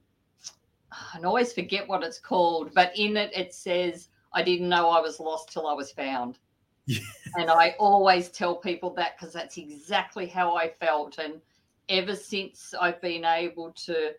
I 0.92 1.20
always 1.24 1.52
forget 1.52 1.86
what 1.86 2.02
it's 2.02 2.18
called, 2.18 2.72
but 2.74 2.96
in 2.96 3.16
it 3.16 3.30
it 3.34 3.54
says 3.54 4.08
I 4.32 4.42
didn't 4.42 4.68
know 4.68 4.90
I 4.90 5.00
was 5.00 5.20
lost 5.20 5.52
till 5.52 5.66
I 5.66 5.74
was 5.74 5.90
found. 5.90 6.38
Yeah. 6.88 7.00
And 7.34 7.50
I 7.50 7.74
always 7.80 8.28
tell 8.28 8.54
people 8.54 8.90
that 8.90 9.18
because 9.18 9.34
that's 9.34 9.58
exactly 9.58 10.28
how 10.28 10.54
I 10.54 10.68
felt. 10.68 11.18
And 11.18 11.40
ever 11.88 12.14
since 12.14 12.72
I've 12.80 13.00
been 13.00 13.24
able 13.24 13.72
to 13.72 14.12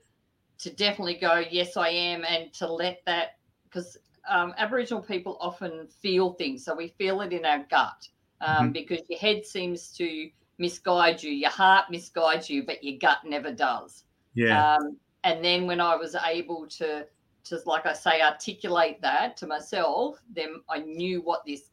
to 0.58 0.70
definitely 0.72 1.16
go, 1.16 1.42
yes, 1.50 1.78
I 1.78 1.88
am, 1.88 2.26
and 2.26 2.52
to 2.56 2.70
let 2.70 3.04
that 3.06 3.38
because 3.64 3.96
um, 4.28 4.54
Aboriginal 4.58 5.02
people 5.02 5.38
often 5.40 5.88
feel 5.88 6.34
things, 6.34 6.66
so 6.66 6.76
we 6.76 6.90
feel 6.98 7.22
it 7.22 7.32
in 7.32 7.46
our 7.46 7.66
gut 7.70 8.10
um, 8.42 8.56
mm-hmm. 8.56 8.72
because 8.74 9.00
your 9.08 9.20
head 9.20 9.46
seems 9.46 9.90
to 9.94 10.30
misguide 10.58 11.22
you, 11.22 11.32
your 11.32 11.50
heart 11.50 11.86
misguides 11.92 12.50
you, 12.50 12.64
but 12.66 12.84
your 12.84 12.98
gut 13.00 13.20
never 13.24 13.52
does. 13.52 14.04
Yeah. 14.34 14.76
Um, 14.76 14.98
and 15.24 15.44
then 15.44 15.68
when 15.68 15.82
I 15.82 15.96
was 15.96 16.16
able 16.16 16.68
to, 16.68 17.06
to 17.50 17.60
like 17.66 17.86
I 17.86 17.94
say, 17.94 18.22
articulate 18.22 19.02
that 19.02 19.38
to 19.38 19.48
myself, 19.48 20.22
then 20.34 20.62
I 20.70 20.80
knew 20.80 21.22
what 21.22 21.46
this 21.46 21.72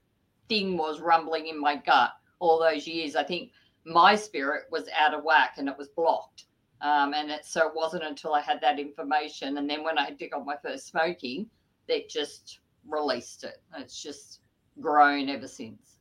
thing 0.49 0.76
was 0.76 1.00
rumbling 1.00 1.49
in 1.49 1.61
my 1.61 1.76
gut 1.76 2.11
all 2.38 2.59
those 2.59 2.87
years. 2.87 3.16
I 3.16 3.25
think 3.25 3.50
my 3.85 4.16
spirit 4.16 4.64
was 4.71 4.88
out 4.99 5.14
of 5.14 5.25
whack 5.25 5.54
and 5.59 5.69
it 5.69 5.76
was 5.76 5.88
blocked. 5.88 6.45
Um, 6.81 7.14
and 7.14 7.31
it 7.31 7.47
so 7.47 7.66
it 7.66 7.75
wasn't 7.75 8.04
until 8.04 8.35
I 8.35 8.43
had 8.43 8.61
that 8.61 8.78
information, 8.78 9.57
and 9.57 9.71
then 9.71 9.83
when 9.83 9.97
I 9.97 10.11
did 10.11 10.33
got 10.33 10.45
my 10.45 10.57
first 10.62 10.87
smoking, 10.88 11.49
that 11.88 12.11
just 12.11 12.59
released 12.87 13.45
it. 13.45 13.62
It's 13.78 14.02
just 14.02 14.40
grown 14.81 15.31
ever 15.31 15.49
since. 15.49 15.99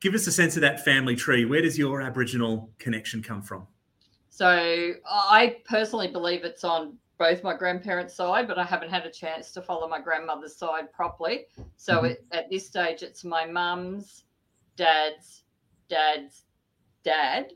Give 0.00 0.14
us 0.14 0.26
a 0.26 0.32
sense 0.32 0.56
of 0.56 0.62
that 0.62 0.84
family 0.84 1.14
tree. 1.14 1.44
Where 1.44 1.62
does 1.62 1.78
your 1.78 2.02
Aboriginal 2.02 2.70
connection 2.78 3.22
come 3.22 3.40
from? 3.40 3.68
So 4.30 4.94
I 5.08 5.58
personally 5.64 6.08
believe 6.08 6.42
it's 6.42 6.64
on 6.64 6.98
both 7.18 7.42
my 7.42 7.54
grandparents' 7.54 8.14
side, 8.14 8.48
but 8.48 8.58
I 8.58 8.64
haven't 8.64 8.90
had 8.90 9.06
a 9.06 9.10
chance 9.10 9.52
to 9.52 9.62
follow 9.62 9.88
my 9.88 10.00
grandmother's 10.00 10.56
side 10.56 10.92
properly. 10.92 11.46
So 11.76 11.98
mm-hmm. 11.98 12.06
it, 12.06 12.26
at 12.32 12.50
this 12.50 12.66
stage, 12.66 13.02
it's 13.02 13.24
my 13.24 13.46
mum's, 13.46 14.24
dad's, 14.76 15.44
dad's 15.88 16.44
dad 17.04 17.52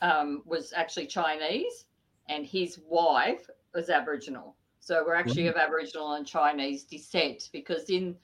um, 0.00 0.42
was 0.44 0.72
actually 0.74 1.06
Chinese, 1.06 1.84
and 2.28 2.44
his 2.44 2.80
wife 2.88 3.48
was 3.74 3.90
Aboriginal. 3.90 4.56
So 4.80 5.04
we're 5.06 5.14
actually 5.14 5.42
mm-hmm. 5.42 5.58
of 5.58 5.64
Aboriginal 5.64 6.14
and 6.14 6.26
Chinese 6.26 6.84
descent 6.84 7.50
because 7.52 7.90
in 7.90 8.16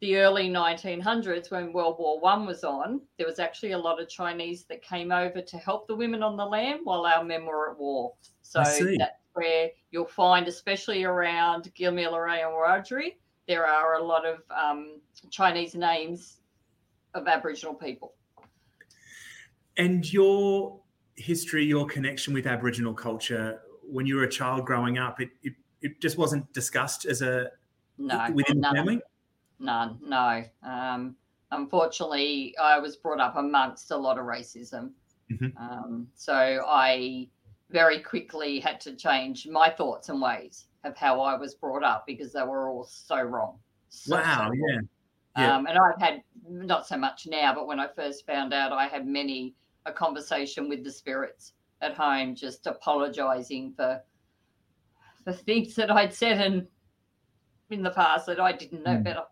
the 0.00 0.18
early 0.18 0.48
1900s, 0.48 1.50
when 1.50 1.72
World 1.72 1.96
War 1.98 2.20
One 2.20 2.46
was 2.46 2.64
on, 2.64 3.00
there 3.16 3.26
was 3.26 3.38
actually 3.38 3.72
a 3.72 3.78
lot 3.78 4.00
of 4.00 4.08
Chinese 4.08 4.64
that 4.66 4.82
came 4.82 5.10
over 5.10 5.40
to 5.40 5.56
help 5.56 5.88
the 5.88 5.96
women 5.96 6.22
on 6.22 6.36
the 6.36 6.44
land 6.44 6.80
while 6.84 7.06
our 7.06 7.24
men 7.24 7.44
were 7.44 7.70
at 7.70 7.78
war. 7.78 8.12
So 8.42 8.62
that's 8.62 8.78
where 9.36 9.70
you'll 9.90 10.06
find, 10.06 10.48
especially 10.48 11.04
around 11.04 11.70
Gamilaroi 11.78 12.44
and 12.44 12.52
Wiradjuri, 12.52 13.16
there 13.46 13.66
are 13.66 13.94
a 13.94 14.02
lot 14.02 14.26
of 14.26 14.38
um, 14.50 15.00
Chinese 15.30 15.74
names 15.74 16.38
of 17.14 17.28
Aboriginal 17.28 17.74
people. 17.74 18.14
And 19.76 20.10
your 20.10 20.80
history, 21.16 21.64
your 21.64 21.86
connection 21.86 22.32
with 22.34 22.46
Aboriginal 22.46 22.94
culture 22.94 23.60
when 23.88 24.06
you 24.06 24.16
were 24.16 24.24
a 24.24 24.30
child 24.30 24.64
growing 24.64 24.98
up, 24.98 25.20
it, 25.20 25.30
it, 25.42 25.52
it 25.80 26.00
just 26.00 26.18
wasn't 26.18 26.50
discussed 26.52 27.04
as 27.04 27.22
a 27.22 27.50
no 27.98 28.28
within 28.32 28.60
the 28.60 28.70
family? 28.74 29.00
None, 29.58 29.98
no. 30.02 30.44
Um, 30.62 31.16
unfortunately, 31.50 32.54
I 32.60 32.78
was 32.78 32.96
brought 32.96 33.20
up 33.20 33.36
amongst 33.36 33.90
a 33.90 33.96
lot 33.96 34.18
of 34.18 34.24
racism. 34.24 34.90
Mm-hmm. 35.30 35.56
Um, 35.56 36.08
so 36.14 36.34
I 36.66 37.28
very 37.70 38.00
quickly 38.00 38.60
had 38.60 38.80
to 38.80 38.94
change 38.94 39.46
my 39.46 39.70
thoughts 39.70 40.08
and 40.08 40.20
ways 40.20 40.68
of 40.84 40.96
how 40.96 41.20
I 41.20 41.36
was 41.36 41.54
brought 41.54 41.82
up 41.82 42.04
because 42.06 42.32
they 42.32 42.42
were 42.42 42.70
all 42.70 42.84
so 42.84 43.20
wrong. 43.22 43.58
So, 43.88 44.16
wow, 44.16 44.48
so 44.48 44.52
yeah. 44.54 44.80
yeah. 45.36 45.56
Um, 45.56 45.66
and 45.66 45.78
I've 45.78 46.00
had 46.00 46.22
not 46.48 46.86
so 46.86 46.96
much 46.96 47.26
now, 47.26 47.54
but 47.54 47.66
when 47.66 47.80
I 47.80 47.88
first 47.88 48.26
found 48.26 48.54
out, 48.54 48.72
I 48.72 48.86
had 48.86 49.06
many 49.06 49.54
a 49.84 49.92
conversation 49.92 50.68
with 50.68 50.84
the 50.84 50.90
spirits 50.90 51.52
at 51.80 51.94
home, 51.94 52.34
just 52.34 52.66
apologizing 52.66 53.72
for 53.76 54.00
for 55.24 55.32
things 55.32 55.74
that 55.74 55.90
I'd 55.90 56.14
said 56.14 56.40
in 56.40 56.66
in 57.70 57.82
the 57.82 57.90
past 57.90 58.26
that 58.26 58.40
I 58.40 58.52
didn't 58.52 58.84
know 58.84 58.96
mm. 58.96 59.04
better. 59.04 59.24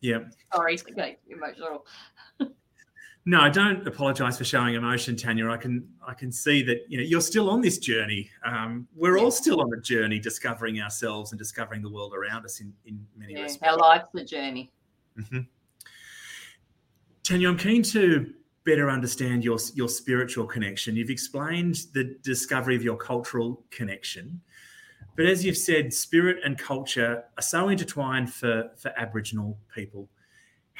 Yeah. 0.00 0.20
Sorry 0.54 0.76
to 0.76 0.92
get 0.92 1.20
emotional. 1.28 1.86
No, 3.26 3.40
I 3.40 3.50
don't 3.50 3.86
apologise 3.86 4.38
for 4.38 4.44
showing 4.44 4.74
emotion, 4.74 5.14
Tanya. 5.14 5.50
I 5.50 5.56
can 5.56 5.86
I 6.06 6.14
can 6.14 6.32
see 6.32 6.62
that 6.62 6.84
you 6.88 6.98
know 6.98 7.04
you're 7.04 7.20
still 7.20 7.50
on 7.50 7.60
this 7.60 7.78
journey. 7.78 8.30
Um, 8.44 8.88
we're 8.94 9.18
yeah. 9.18 9.24
all 9.24 9.30
still 9.30 9.60
on 9.60 9.72
a 9.74 9.80
journey 9.80 10.18
discovering 10.18 10.80
ourselves 10.80 11.32
and 11.32 11.38
discovering 11.38 11.82
the 11.82 11.90
world 11.90 12.14
around 12.14 12.44
us 12.44 12.60
in 12.60 12.72
in 12.86 13.06
many 13.16 13.34
yeah, 13.34 13.42
respects. 13.42 13.72
Our 13.72 13.78
life's 13.78 14.06
a 14.14 14.24
journey. 14.24 14.72
Mm-hmm. 15.18 15.40
Tanya, 17.22 17.48
I'm 17.48 17.58
keen 17.58 17.82
to 17.82 18.32
better 18.64 18.88
understand 18.88 19.44
your 19.44 19.58
your 19.74 19.88
spiritual 19.88 20.46
connection. 20.46 20.96
You've 20.96 21.10
explained 21.10 21.86
the 21.92 22.16
discovery 22.22 22.74
of 22.74 22.82
your 22.82 22.96
cultural 22.96 23.62
connection. 23.70 24.40
But 25.16 25.26
as 25.26 25.44
you've 25.44 25.58
said, 25.58 25.92
spirit 25.92 26.38
and 26.44 26.56
culture 26.56 27.24
are 27.36 27.42
so 27.42 27.68
intertwined 27.68 28.32
for, 28.32 28.70
for 28.78 28.92
Aboriginal 28.96 29.58
people. 29.74 30.08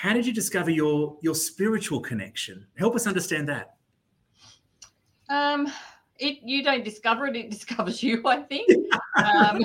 How 0.01 0.15
did 0.15 0.25
you 0.25 0.33
discover 0.33 0.71
your, 0.71 1.19
your 1.21 1.35
spiritual 1.35 2.01
connection? 2.01 2.67
Help 2.79 2.95
us 2.95 3.07
understand 3.07 3.47
that. 3.51 3.75
Um, 5.29 5.71
it 6.19 6.39
you 6.43 6.65
don't 6.65 6.83
discover 6.83 7.27
it; 7.27 7.37
it 7.37 7.51
discovers 7.57 8.03
you. 8.03 8.23
I 8.27 8.39
think 8.39 8.67
um, 9.19 9.61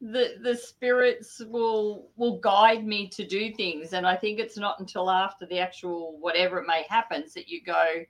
the 0.00 0.36
the 0.40 0.54
spirits 0.54 1.42
will 1.44 2.08
will 2.14 2.38
guide 2.38 2.86
me 2.86 3.08
to 3.08 3.26
do 3.26 3.52
things, 3.52 3.94
and 3.94 4.06
I 4.06 4.14
think 4.14 4.38
it's 4.38 4.56
not 4.56 4.78
until 4.78 5.10
after 5.10 5.44
the 5.44 5.58
actual 5.58 6.16
whatever 6.20 6.60
it 6.60 6.68
may 6.68 6.84
happens 6.88 7.34
that 7.34 7.48
you 7.48 7.64
go, 7.64 8.04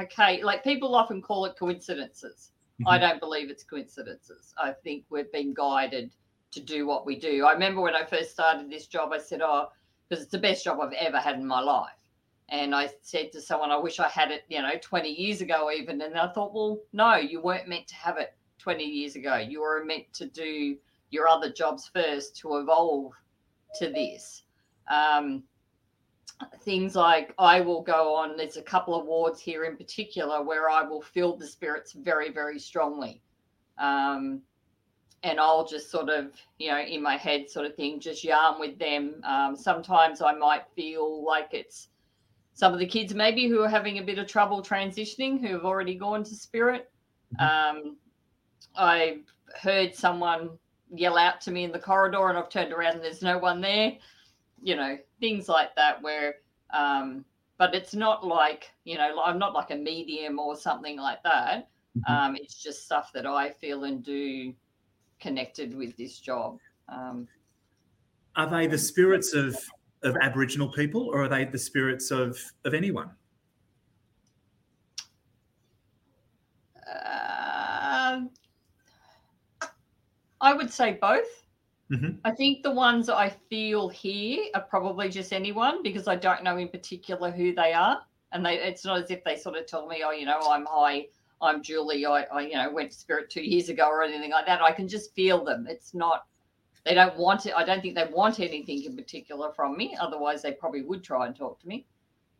okay. 0.00 0.40
Like 0.40 0.62
people 0.62 0.94
often 0.94 1.20
call 1.20 1.46
it 1.46 1.56
coincidences. 1.58 2.52
Mm-hmm. 2.74 2.88
I 2.90 2.98
don't 2.98 3.18
believe 3.18 3.50
it's 3.50 3.64
coincidences. 3.64 4.54
I 4.56 4.70
think 4.84 5.04
we've 5.10 5.32
been 5.32 5.52
guided 5.52 6.12
to 6.52 6.60
do 6.60 6.86
what 6.86 7.06
we 7.06 7.18
do. 7.18 7.44
I 7.44 7.54
remember 7.54 7.80
when 7.80 7.96
I 7.96 8.04
first 8.04 8.30
started 8.30 8.70
this 8.70 8.86
job, 8.86 9.10
I 9.12 9.18
said, 9.18 9.40
"Oh, 9.42 9.66
because 10.10 10.22
it's 10.22 10.32
the 10.32 10.38
best 10.38 10.64
job 10.64 10.80
I've 10.80 10.92
ever 10.92 11.18
had 11.18 11.36
in 11.36 11.46
my 11.46 11.60
life." 11.60 11.96
And 12.50 12.74
I 12.74 12.90
said 13.00 13.32
to 13.32 13.40
someone, 13.40 13.70
"I 13.70 13.76
wish 13.78 14.00
I 14.00 14.08
had 14.08 14.30
it, 14.30 14.44
you 14.48 14.60
know, 14.60 14.76
20 14.82 15.08
years 15.08 15.40
ago, 15.40 15.70
even." 15.70 16.02
And 16.02 16.18
I 16.18 16.28
thought, 16.28 16.52
"Well, 16.52 16.80
no, 16.92 17.14
you 17.14 17.40
weren't 17.40 17.68
meant 17.68 17.86
to 17.88 17.94
have 17.94 18.18
it 18.18 18.34
20 18.58 18.84
years 18.84 19.16
ago. 19.16 19.36
You 19.36 19.60
were 19.62 19.84
meant 19.84 20.12
to 20.14 20.26
do 20.26 20.76
your 21.10 21.28
other 21.28 21.50
jobs 21.50 21.88
first 21.88 22.36
to 22.38 22.58
evolve 22.58 23.12
to 23.78 23.90
this." 23.90 24.42
Um, 24.90 25.44
things 26.62 26.96
like 26.96 27.34
I 27.38 27.60
will 27.60 27.82
go 27.82 28.14
on, 28.14 28.36
there's 28.36 28.56
a 28.56 28.62
couple 28.62 28.94
of 28.94 29.06
wards 29.06 29.40
here 29.40 29.64
in 29.64 29.76
particular 29.76 30.42
where 30.42 30.70
I 30.70 30.82
will 30.82 31.02
feel 31.02 31.36
the 31.36 31.46
spirits 31.46 31.92
very, 31.92 32.30
very 32.30 32.58
strongly. 32.58 33.22
Um, 33.78 34.42
and 35.22 35.38
I'll 35.38 35.66
just 35.66 35.90
sort 35.90 36.08
of, 36.08 36.32
you 36.58 36.70
know, 36.70 36.78
in 36.80 37.02
my 37.02 37.16
head 37.16 37.50
sort 37.50 37.66
of 37.66 37.74
thing, 37.74 38.00
just 38.00 38.24
yarn 38.24 38.58
with 38.58 38.78
them. 38.78 39.20
Um, 39.24 39.54
sometimes 39.54 40.22
I 40.22 40.32
might 40.32 40.62
feel 40.74 41.24
like 41.24 41.48
it's 41.52 41.88
some 42.54 42.72
of 42.72 42.78
the 42.78 42.86
kids 42.86 43.14
maybe 43.14 43.48
who 43.48 43.62
are 43.62 43.68
having 43.68 43.98
a 43.98 44.02
bit 44.02 44.18
of 44.18 44.26
trouble 44.26 44.62
transitioning 44.62 45.40
who 45.40 45.48
have 45.48 45.64
already 45.64 45.94
gone 45.94 46.24
to 46.24 46.34
spirit. 46.34 46.90
Mm-hmm. 47.38 47.78
Um, 47.88 47.96
I 48.76 49.18
heard 49.60 49.94
someone 49.94 50.50
yell 50.92 51.18
out 51.18 51.40
to 51.42 51.50
me 51.50 51.64
in 51.64 51.72
the 51.72 51.78
corridor 51.78 52.28
and 52.28 52.38
I've 52.38 52.48
turned 52.48 52.72
around 52.72 52.94
and 52.94 53.04
there's 53.04 53.22
no 53.22 53.38
one 53.38 53.60
there 53.60 53.92
you 54.62 54.76
know 54.76 54.98
things 55.20 55.48
like 55.48 55.74
that 55.76 56.02
where 56.02 56.36
um 56.72 57.24
but 57.58 57.74
it's 57.74 57.94
not 57.94 58.26
like 58.26 58.70
you 58.84 58.96
know 58.96 59.20
i'm 59.24 59.38
not 59.38 59.52
like 59.52 59.70
a 59.70 59.76
medium 59.76 60.38
or 60.38 60.56
something 60.56 60.98
like 60.98 61.22
that 61.22 61.68
mm-hmm. 61.96 62.12
um 62.12 62.36
it's 62.36 62.62
just 62.62 62.84
stuff 62.84 63.10
that 63.12 63.26
i 63.26 63.50
feel 63.50 63.84
and 63.84 64.04
do 64.04 64.52
connected 65.20 65.76
with 65.76 65.96
this 65.96 66.18
job 66.18 66.58
um 66.88 67.28
are 68.36 68.48
they 68.48 68.66
the 68.66 68.78
spirits 68.78 69.34
of 69.34 69.56
of 70.02 70.16
aboriginal 70.22 70.70
people 70.72 71.08
or 71.12 71.24
are 71.24 71.28
they 71.28 71.44
the 71.44 71.58
spirits 71.58 72.10
of 72.10 72.38
of 72.64 72.74
anyone 72.74 73.10
uh, 76.86 78.20
i 80.40 80.52
would 80.52 80.72
say 80.72 80.92
both 81.00 81.40
Mm-hmm. 81.90 82.18
I 82.24 82.30
think 82.30 82.62
the 82.62 82.70
ones 82.70 83.08
I 83.08 83.30
feel 83.48 83.88
here 83.88 84.44
are 84.54 84.62
probably 84.62 85.08
just 85.08 85.32
anyone 85.32 85.82
because 85.82 86.06
I 86.06 86.14
don't 86.14 86.44
know 86.44 86.56
in 86.56 86.68
particular 86.68 87.30
who 87.30 87.52
they 87.52 87.72
are. 87.72 88.00
And 88.32 88.46
they, 88.46 88.54
it's 88.54 88.84
not 88.84 89.02
as 89.02 89.10
if 89.10 89.24
they 89.24 89.36
sort 89.36 89.56
of 89.56 89.66
tell 89.66 89.88
me, 89.88 90.02
oh, 90.06 90.12
you 90.12 90.24
know, 90.24 90.38
I'm 90.48 90.66
hi, 90.70 91.06
I'm 91.42 91.62
Julie, 91.62 92.04
I, 92.06 92.22
I, 92.24 92.40
you 92.42 92.54
know, 92.54 92.70
went 92.70 92.90
to 92.92 92.98
Spirit 92.98 93.30
two 93.30 93.42
years 93.42 93.68
ago 93.68 93.88
or 93.88 94.02
anything 94.02 94.30
like 94.30 94.46
that. 94.46 94.60
I 94.60 94.72
can 94.72 94.88
just 94.88 95.14
feel 95.14 95.44
them. 95.44 95.66
It's 95.68 95.94
not, 95.94 96.26
they 96.84 96.94
don't 96.94 97.16
want 97.16 97.46
it. 97.46 97.54
I 97.56 97.64
don't 97.64 97.80
think 97.80 97.94
they 97.94 98.08
want 98.12 98.40
anything 98.40 98.84
in 98.84 98.96
particular 98.96 99.52
from 99.52 99.76
me. 99.76 99.96
Otherwise, 100.00 100.42
they 100.42 100.52
probably 100.52 100.82
would 100.82 101.02
try 101.02 101.26
and 101.26 101.34
talk 101.34 101.60
to 101.60 101.68
me. 101.68 101.86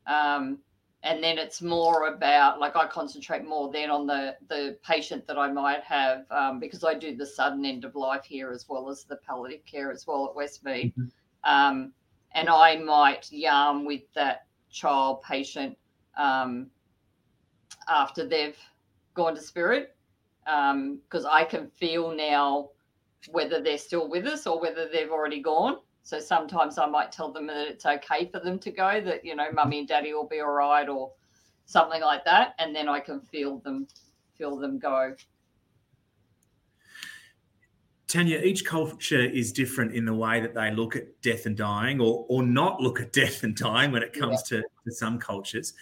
Um, 0.07 0.59
and 1.03 1.23
then 1.23 1.39
it's 1.39 1.63
more 1.63 2.09
about 2.09 2.61
like 2.61 2.77
I 2.77 2.87
concentrate 2.87 3.47
more 3.47 3.73
then 3.73 3.91
on 3.91 4.07
the 4.07 4.37
the 4.49 4.77
patient 4.85 5.27
that 5.27 5.39
I 5.39 5.51
might 5.51 5.83
have 5.83 6.27
um, 6.31 6.61
because 6.61 6.85
I 6.85 6.95
do 6.95 7.17
the 7.17 7.25
sudden 7.25 7.65
end 7.65 7.85
of 7.85 7.95
life 7.95 8.25
here 8.25 8.51
as 8.51 8.67
well 8.69 8.91
as 8.91 9.05
the 9.05 9.17
palliative 9.17 9.65
care 9.65 9.91
as 9.91 10.07
well 10.07 10.27
at 10.29 10.37
Westmead, 10.37 10.93
mm-hmm. 10.95 11.51
um, 11.51 11.93
and 12.35 12.49
I 12.49 12.77
might 12.77 13.33
yarn 13.33 13.87
with 13.87 14.03
that 14.15 14.47
child 14.71 15.23
patient 15.23 15.77
um, 16.19 16.67
after 17.89 18.27
they've 18.27 18.59
gone 19.21 19.35
to 19.35 19.43
spirit 19.43 19.95
because 20.45 21.25
um, 21.25 21.31
I 21.31 21.45
can 21.45 21.69
feel 21.69 22.15
now 22.15 22.71
whether 23.31 23.61
they're 23.61 23.77
still 23.77 24.09
with 24.09 24.27
us 24.27 24.47
or 24.47 24.59
whether 24.61 24.89
they've 24.91 25.11
already 25.11 25.41
gone. 25.41 25.77
So 26.03 26.19
sometimes 26.19 26.79
I 26.79 26.87
might 26.87 27.13
tell 27.13 27.31
them 27.31 27.47
that 27.49 27.69
it's 27.69 27.85
okay 27.85 28.31
for 28.33 28.41
them 28.41 28.59
to 28.61 28.71
go, 28.71 29.01
that, 29.03 29.23
you 29.25 29.37
know, 29.37 29.53
mummy 29.53 29.81
and 29.81 29.89
daddy 29.89 30.15
will 30.15 30.27
be 30.27 30.41
all 30.41 30.53
right 30.53 30.89
or 30.89 31.13
something 31.67 32.01
like 32.01 32.25
that. 32.25 32.55
And 32.59 32.75
then 32.75 32.89
I 32.89 32.99
can 33.01 33.21
feel 33.21 33.59
them, 33.59 33.87
feel 34.39 34.57
them 34.57 34.79
go. 34.79 35.15
Tanya, 38.09 38.39
each 38.39 38.65
culture 38.65 39.21
is 39.21 39.53
different 39.53 39.95
in 39.95 40.07
the 40.07 40.15
way 40.15 40.41
that 40.41 40.55
they 40.55 40.73
look 40.73 40.97
at 40.97 41.21
death 41.21 41.45
and 41.45 41.57
dying 41.57 42.01
or, 42.01 42.25
or 42.31 42.43
not 42.43 42.81
look 42.81 43.01
at 43.01 43.13
death 43.23 43.43
and 43.43 43.55
dying 43.55 43.93
when 43.93 44.03
it 44.03 44.15
comes 44.15 44.43
yeah. 44.51 44.61
to, 44.61 44.65
to 44.87 44.93
some 44.93 45.19
cultures. 45.19 45.75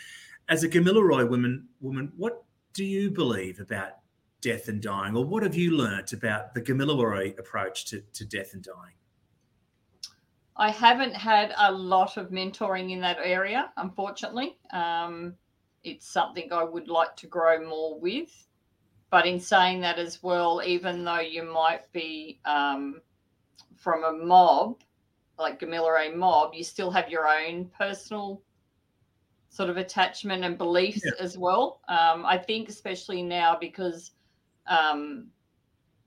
As 0.48 0.64
a 0.64 0.68
Gamilaroi 0.68 1.28
woman, 1.30 1.68
woman, 1.80 2.12
what 2.16 2.42
do 2.78 2.84
you 2.84 3.10
believe 3.10 3.58
about 3.58 3.94
death 4.40 4.68
and 4.68 4.80
dying, 4.80 5.16
or 5.16 5.24
what 5.24 5.42
have 5.42 5.56
you 5.56 5.72
learnt 5.72 6.12
about 6.12 6.54
the 6.54 6.62
Gamilaroi 6.62 7.36
approach 7.36 7.86
to, 7.86 8.00
to 8.12 8.24
death 8.24 8.54
and 8.54 8.62
dying? 8.62 8.94
I 10.56 10.70
haven't 10.70 11.16
had 11.16 11.52
a 11.58 11.72
lot 11.72 12.16
of 12.16 12.30
mentoring 12.30 12.92
in 12.92 13.00
that 13.00 13.18
area, 13.20 13.72
unfortunately. 13.78 14.58
Um, 14.72 15.34
it's 15.82 16.06
something 16.06 16.52
I 16.52 16.62
would 16.62 16.86
like 16.86 17.16
to 17.16 17.26
grow 17.26 17.68
more 17.68 17.98
with. 17.98 18.46
But 19.10 19.26
in 19.26 19.40
saying 19.40 19.80
that 19.80 19.98
as 19.98 20.22
well, 20.22 20.62
even 20.64 21.04
though 21.04 21.18
you 21.18 21.42
might 21.42 21.90
be 21.92 22.38
um, 22.44 23.00
from 23.74 24.04
a 24.04 24.12
mob, 24.12 24.84
like 25.36 25.58
Gamilaroi 25.58 26.14
mob, 26.14 26.54
you 26.54 26.62
still 26.62 26.92
have 26.92 27.08
your 27.08 27.26
own 27.26 27.72
personal 27.76 28.40
sort 29.48 29.70
of 29.70 29.76
attachment 29.76 30.44
and 30.44 30.58
beliefs 30.58 31.02
yeah. 31.04 31.12
as 31.20 31.38
well. 31.38 31.80
Um, 31.88 32.26
I 32.26 32.36
think, 32.36 32.68
especially 32.68 33.22
now, 33.22 33.56
because 33.58 34.12
um, 34.66 35.28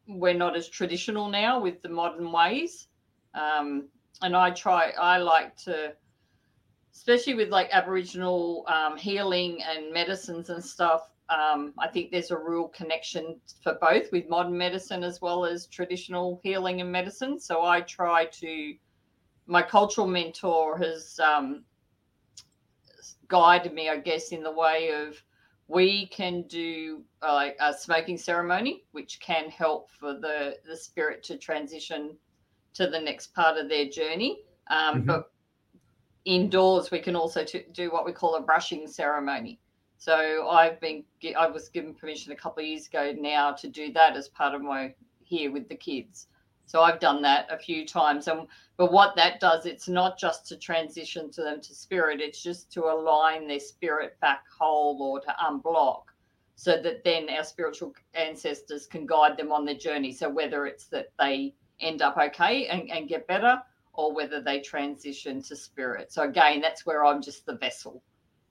we're 0.07 0.33
not 0.33 0.55
as 0.55 0.69
traditional 0.69 1.27
now 1.29 1.60
with 1.60 1.81
the 1.81 1.89
modern 1.89 2.31
ways. 2.31 2.88
Um, 3.33 3.88
and 4.21 4.36
I 4.36 4.51
try, 4.51 4.91
I 4.91 5.17
like 5.17 5.55
to, 5.57 5.93
especially 6.93 7.33
with 7.33 7.50
like 7.50 7.69
Aboriginal 7.71 8.65
um, 8.67 8.98
healing 8.98 9.63
and 9.63 9.91
medicines 9.91 10.50
and 10.50 10.63
stuff. 10.63 11.10
Um, 11.29 11.74
I 11.79 11.88
think 11.88 12.12
there's 12.12 12.31
a 12.31 12.38
real 12.38 12.67
connection 12.67 13.39
for 13.63 13.77
both 13.79 14.12
with 14.12 14.27
modern 14.27 14.57
medicine 14.57 15.03
as 15.03 15.21
well 15.21 15.45
as 15.45 15.65
traditional 15.67 16.41
healing 16.43 16.81
and 16.81 16.91
medicine. 16.91 17.39
So 17.39 17.63
I 17.63 17.81
try 17.81 18.25
to, 18.25 18.75
my 19.48 19.62
cultural 19.62 20.07
mentor 20.07 20.77
has 20.77 21.19
um, 21.19 21.63
guided 23.31 23.73
me, 23.73 23.89
I 23.89 23.97
guess, 23.97 24.31
in 24.33 24.43
the 24.43 24.51
way 24.51 24.91
of 24.91 25.15
we 25.67 26.07
can 26.07 26.43
do 26.47 27.01
uh, 27.21 27.50
a 27.61 27.73
smoking 27.73 28.17
ceremony, 28.17 28.83
which 28.91 29.21
can 29.21 29.50
help 29.50 29.89
for 29.89 30.13
the, 30.13 30.57
the 30.67 30.75
spirit 30.75 31.23
to 31.23 31.38
transition 31.38 32.17
to 32.73 32.88
the 32.88 33.00
next 33.00 33.33
part 33.33 33.57
of 33.57 33.69
their 33.69 33.88
journey. 33.88 34.43
Um, 34.69 34.97
mm-hmm. 34.97 35.07
But 35.07 35.31
indoors, 36.25 36.91
we 36.91 37.00
can 37.00 37.15
also 37.15 37.45
t- 37.45 37.65
do 37.71 37.89
what 37.89 38.05
we 38.05 38.11
call 38.11 38.35
a 38.35 38.41
brushing 38.41 38.85
ceremony. 38.85 39.61
So 39.97 40.50
I've 40.50 40.79
been, 40.81 41.05
I 41.38 41.47
was 41.47 41.69
given 41.69 41.93
permission 41.93 42.33
a 42.33 42.35
couple 42.35 42.61
of 42.61 42.67
years 42.67 42.88
ago 42.88 43.13
now 43.17 43.53
to 43.53 43.69
do 43.69 43.93
that 43.93 44.17
as 44.17 44.27
part 44.27 44.53
of 44.53 44.61
my 44.61 44.93
here 45.23 45.51
with 45.51 45.69
the 45.69 45.75
kids. 45.75 46.27
So 46.72 46.84
I've 46.84 47.01
done 47.01 47.22
that 47.24 47.48
a 47.51 47.58
few 47.58 47.86
times. 47.86 48.30
And 48.30 48.48
but 48.78 48.94
what 48.94 49.13
that 49.18 49.42
does, 49.42 49.66
it's 49.66 49.90
not 49.90 50.18
just 50.18 50.48
to 50.48 50.56
transition 50.56 51.30
to 51.32 51.44
them 51.44 51.60
to 51.60 51.75
spirit, 51.75 52.22
it's 52.22 52.42
just 52.42 52.72
to 52.72 52.86
align 52.86 53.46
their 53.46 53.60
spirit 53.60 54.18
back 54.22 54.46
whole 54.58 54.98
or 55.01 55.20
to 55.20 55.36
unblock 55.44 56.04
so 56.56 56.82
that 56.82 57.04
then 57.04 57.30
our 57.30 57.44
spiritual 57.44 57.94
ancestors 58.13 58.88
can 58.88 59.06
guide 59.06 59.36
them 59.36 59.51
on 59.51 59.66
their 59.66 59.75
journey. 59.75 60.13
So 60.13 60.30
whether 60.30 60.66
it's 60.66 60.86
that 60.86 61.08
they 61.20 61.54
end 61.82 62.01
up 62.01 62.18
okay 62.18 62.68
and, 62.68 62.90
and 62.90 63.10
get 63.10 63.28
better 63.28 63.62
or 63.92 64.13
whether 64.13 64.42
they 64.42 64.62
transition 64.62 65.42
to 65.42 65.58
spirit. 65.58 66.13
So 66.13 66.22
again, 66.22 66.62
that's 66.62 66.86
where 66.86 67.04
I'm 67.04 67.22
just 67.22 67.46
the 67.46 67.58
vessel. 67.58 68.01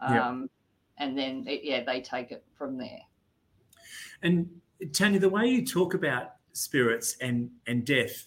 Um, 0.02 0.14
yeah. 0.14 1.06
And 1.06 1.16
then, 1.16 1.46
it, 1.48 1.62
yeah, 1.64 1.84
they 1.84 2.02
take 2.02 2.32
it 2.32 2.44
from 2.52 2.76
there. 2.76 3.00
And 4.22 4.46
Tanya, 4.92 5.18
the 5.18 5.30
way 5.30 5.46
you 5.46 5.64
talk 5.64 5.94
about 5.94 6.32
spirits 6.52 7.16
and 7.20 7.50
and 7.66 7.84
death 7.84 8.26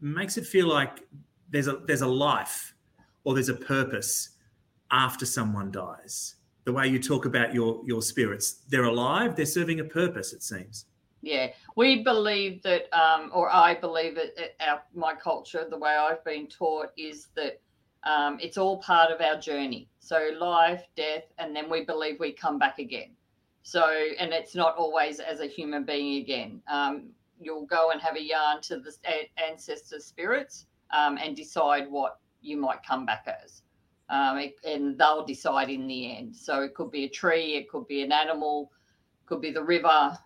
makes 0.00 0.36
it 0.36 0.46
feel 0.46 0.66
like 0.66 1.02
there's 1.50 1.68
a 1.68 1.80
there's 1.86 2.02
a 2.02 2.06
life 2.06 2.74
or 3.24 3.34
there's 3.34 3.48
a 3.48 3.54
purpose 3.54 4.30
after 4.90 5.26
someone 5.26 5.70
dies. 5.70 6.36
The 6.64 6.72
way 6.72 6.88
you 6.88 7.00
talk 7.00 7.24
about 7.24 7.54
your 7.54 7.82
your 7.84 8.02
spirits, 8.02 8.62
they're 8.68 8.84
alive, 8.84 9.36
they're 9.36 9.46
serving 9.46 9.80
a 9.80 9.84
purpose. 9.84 10.32
It 10.32 10.42
seems. 10.42 10.86
Yeah, 11.22 11.48
we 11.74 12.04
believe 12.04 12.62
that, 12.62 12.92
um, 12.96 13.30
or 13.34 13.52
I 13.52 13.74
believe 13.74 14.16
it. 14.16 14.54
Our 14.60 14.82
my 14.94 15.14
culture, 15.14 15.66
the 15.68 15.78
way 15.78 15.90
I've 15.90 16.24
been 16.24 16.46
taught, 16.46 16.88
is 16.96 17.28
that 17.34 17.60
um, 18.04 18.38
it's 18.40 18.58
all 18.58 18.78
part 18.78 19.10
of 19.10 19.20
our 19.20 19.38
journey. 19.40 19.88
So 19.98 20.30
life, 20.38 20.84
death, 20.96 21.24
and 21.38 21.54
then 21.54 21.68
we 21.68 21.84
believe 21.84 22.20
we 22.20 22.32
come 22.32 22.58
back 22.58 22.78
again. 22.78 23.10
So, 23.66 23.84
and 24.20 24.32
it's 24.32 24.54
not 24.54 24.76
always 24.76 25.18
as 25.18 25.40
a 25.40 25.46
human 25.46 25.82
being 25.82 26.22
again. 26.22 26.62
Um, 26.70 27.08
you'll 27.40 27.66
go 27.66 27.90
and 27.90 28.00
have 28.00 28.14
a 28.14 28.22
yarn 28.22 28.62
to 28.62 28.78
the 28.78 28.92
ancestor 29.44 29.98
spirits 29.98 30.66
um, 30.96 31.18
and 31.20 31.34
decide 31.34 31.90
what 31.90 32.20
you 32.40 32.56
might 32.58 32.84
come 32.86 33.04
back 33.04 33.26
as. 33.26 33.62
Um, 34.08 34.38
it, 34.38 34.54
and 34.64 34.96
they'll 34.96 35.26
decide 35.26 35.68
in 35.68 35.88
the 35.88 36.16
end. 36.16 36.36
So 36.36 36.62
it 36.62 36.74
could 36.76 36.92
be 36.92 37.06
a 37.06 37.08
tree, 37.08 37.56
it 37.56 37.68
could 37.68 37.88
be 37.88 38.02
an 38.02 38.12
animal, 38.12 38.70
could 39.26 39.40
be 39.40 39.50
the 39.50 39.64
river, 39.64 40.16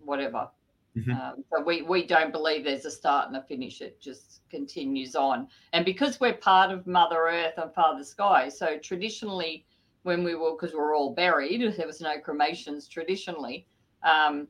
whatever. 0.00 0.48
Mm-hmm. 0.96 1.12
Um, 1.12 1.44
so 1.54 1.62
we, 1.62 1.82
we 1.82 2.04
don't 2.04 2.32
believe 2.32 2.64
there's 2.64 2.86
a 2.86 2.90
start 2.90 3.28
and 3.28 3.36
a 3.36 3.42
finish. 3.44 3.80
It 3.80 4.00
just 4.00 4.40
continues 4.50 5.14
on. 5.14 5.46
And 5.72 5.84
because 5.84 6.18
we're 6.18 6.34
part 6.34 6.72
of 6.72 6.88
Mother 6.88 7.28
Earth 7.28 7.54
and 7.56 7.72
Father 7.72 8.02
Sky, 8.02 8.48
so 8.48 8.78
traditionally, 8.78 9.64
when 10.06 10.22
we 10.22 10.36
were, 10.36 10.52
because 10.52 10.72
we 10.72 10.78
we're 10.78 10.96
all 10.96 11.12
buried, 11.12 11.60
there 11.76 11.86
was 11.86 12.00
no 12.00 12.18
cremations 12.20 12.86
traditionally. 12.86 13.66
Um, 14.04 14.46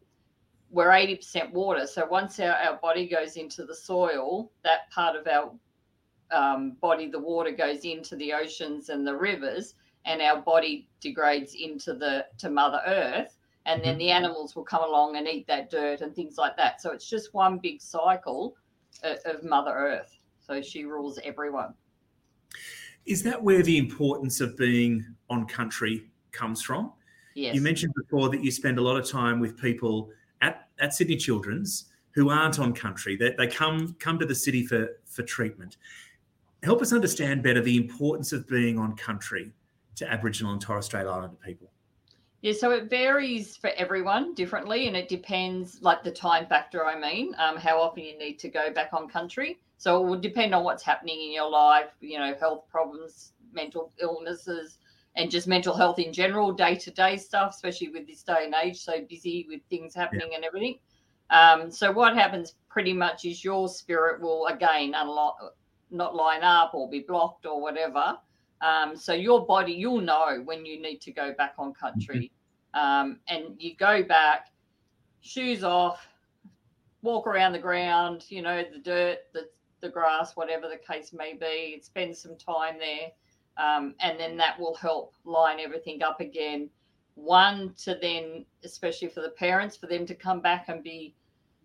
we're 0.71 0.91
80% 0.91 1.51
water. 1.53 1.87
So 1.87 2.05
once 2.05 2.39
our, 2.39 2.53
our 2.53 2.77
body 2.77 3.09
goes 3.09 3.37
into 3.37 3.65
the 3.65 3.75
soil, 3.75 4.53
that 4.65 4.91
part 4.91 5.17
of 5.17 5.27
our 5.27 5.53
um, 6.31 6.73
body, 6.83 7.09
the 7.09 7.19
water 7.19 7.53
goes 7.53 7.85
into 7.85 8.17
the 8.17 8.35
oceans 8.35 8.91
and 8.91 9.07
the 9.07 9.17
rivers, 9.17 9.75
and 10.05 10.21
our 10.21 10.43
body 10.43 10.89
degrades 11.01 11.55
into 11.55 11.95
the 11.95 12.27
to 12.39 12.51
Mother 12.51 12.83
Earth, 12.87 13.39
and 13.65 13.83
then 13.83 13.93
mm-hmm. 13.93 14.01
the 14.01 14.11
animals 14.11 14.55
will 14.55 14.65
come 14.65 14.85
along 14.85 15.17
and 15.17 15.27
eat 15.27 15.47
that 15.47 15.71
dirt 15.71 16.03
and 16.03 16.15
things 16.15 16.37
like 16.37 16.57
that. 16.59 16.83
So 16.83 16.93
it's 16.93 17.09
just 17.09 17.33
one 17.33 17.59
big 17.59 17.81
cycle 17.81 18.57
of, 19.03 19.19
of 19.25 19.43
Mother 19.43 19.73
Earth. 19.73 20.19
So 20.47 20.61
she 20.61 20.85
rules 20.85 21.19
everyone. 21.25 21.73
Is 23.07 23.23
that 23.23 23.43
where 23.43 23.63
the 23.63 23.79
importance 23.79 24.41
of 24.41 24.57
being 24.57 25.07
on 25.31 25.47
country 25.47 26.11
comes 26.33 26.63
from? 26.63 26.93
Yes. 27.35 27.55
You 27.55 27.61
mentioned 27.61 27.93
before 27.95 28.29
that 28.31 28.43
you 28.43 28.51
spend 28.51 28.79
a 28.79 28.83
lot 28.83 28.97
of 28.97 29.09
time 29.09 29.41
with 29.41 29.57
people 29.57 30.11
at, 30.41 30.69
at 30.79 30.95
Sydney 30.95 31.17
Children's 31.17 31.87
who 32.13 32.31
aren't 32.31 32.59
on 32.59 32.73
country. 32.73 33.15
They, 33.15 33.35
they 33.37 33.47
come 33.47 33.95
come 33.99 34.19
to 34.19 34.27
the 34.27 34.35
city 34.35 34.67
for, 34.67 34.89
for 35.05 35.23
treatment. 35.23 35.77
Help 36.63 36.81
us 36.81 36.93
understand 36.93 37.43
better 37.43 37.61
the 37.61 37.77
importance 37.77 38.33
of 38.33 38.49
being 38.49 38.79
on 38.79 38.97
country 38.97 39.53
to 39.97 40.11
Aboriginal 40.11 40.53
and 40.53 40.61
Torres 40.61 40.87
Strait 40.87 41.07
Islander 41.07 41.37
people. 41.45 41.71
Yeah, 42.41 42.53
so 42.53 42.71
it 42.71 42.89
varies 42.89 43.57
for 43.57 43.71
everyone 43.77 44.35
differently, 44.35 44.89
and 44.89 44.97
it 44.97 45.09
depends, 45.09 45.81
like 45.83 46.03
the 46.03 46.11
time 46.11 46.47
factor. 46.47 46.87
I 46.87 46.99
mean, 46.99 47.35
um, 47.39 47.57
how 47.57 47.81
often 47.81 48.05
you 48.05 48.19
need 48.19 48.39
to 48.41 48.49
go 48.49 48.71
back 48.71 48.91
on 48.93 49.09
country. 49.09 49.59
So 49.79 50.03
it 50.03 50.09
will 50.09 50.19
depend 50.19 50.55
on 50.55 50.65
what's 50.65 50.83
happening 50.83 51.21
in 51.21 51.33
your 51.33 51.51
life. 51.51 51.91
You 52.01 52.19
know, 52.19 52.35
health 52.35 52.65
problems, 52.69 53.33
mental 53.53 53.93
illnesses, 54.01 54.79
and 55.17 55.31
just 55.31 55.47
mental 55.47 55.75
health 55.75 55.99
in 55.99 56.13
general, 56.13 56.53
day 56.53 56.77
to 56.77 56.91
day 56.91 57.17
stuff, 57.17 57.53
especially 57.55 57.89
with 57.89 58.07
this 58.07 58.23
day 58.23 58.45
and 58.45 58.55
age, 58.63 58.79
so 58.79 59.01
busy 59.09 59.47
with 59.49 59.61
things 59.71 59.95
happening 59.95 60.29
yeah. 60.31 60.37
and 60.37 60.45
everything. 60.45 60.79
Um, 61.31 61.71
so 61.71 61.91
what 61.91 62.15
happens 62.15 62.55
pretty 62.69 62.93
much 62.93 63.25
is 63.25 63.43
your 63.43 63.69
spirit 63.69 64.21
will 64.21 64.47
again 64.47 64.95
unlock, 64.95 65.37
not 65.91 66.15
line 66.15 66.43
up 66.43 66.73
or 66.75 66.89
be 66.89 67.01
blocked 67.01 67.47
or 67.47 67.61
whatever. 67.61 68.19
Um, 68.61 68.97
so 68.97 69.13
your 69.13 69.45
body, 69.47 69.73
you'll 69.73 70.01
know 70.01 70.43
when 70.45 70.65
you 70.65 70.81
need 70.81 71.01
to 71.03 71.13
go 71.13 71.35
back 71.37 71.55
on 71.59 71.73
country, 71.75 72.31
mm-hmm. 72.75 72.81
um, 72.81 73.19
and 73.29 73.55
you 73.59 73.75
go 73.77 74.03
back, 74.03 74.49
shoes 75.21 75.65
off, 75.65 76.07
walk 77.03 77.27
around 77.27 77.53
the 77.53 77.59
ground, 77.59 78.25
you 78.29 78.43
know, 78.43 78.63
the 78.71 78.79
dirt, 78.79 79.19
the 79.33 79.49
the 79.81 79.89
grass, 79.89 80.37
whatever 80.37 80.69
the 80.69 80.77
case 80.77 81.13
may 81.13 81.35
be. 81.35 81.81
Spend 81.83 82.17
some 82.17 82.37
time 82.37 82.79
there 82.79 83.11
um, 83.57 83.95
and 84.01 84.19
then 84.19 84.37
that 84.37 84.59
will 84.59 84.75
help 84.75 85.15
line 85.25 85.61
everything 85.61 86.03
up 86.03 86.21
again. 86.21 86.69
One 87.15 87.73
to 87.85 87.99
then, 88.01 88.45
especially 88.65 89.09
for 89.09 89.23
the 89.23 89.31
parents, 89.31 89.77
for 89.77 89.87
them 89.87 90.05
to 90.07 90.15
come 90.15 90.41
back 90.41 90.69
and 90.69 90.83
be 90.83 91.15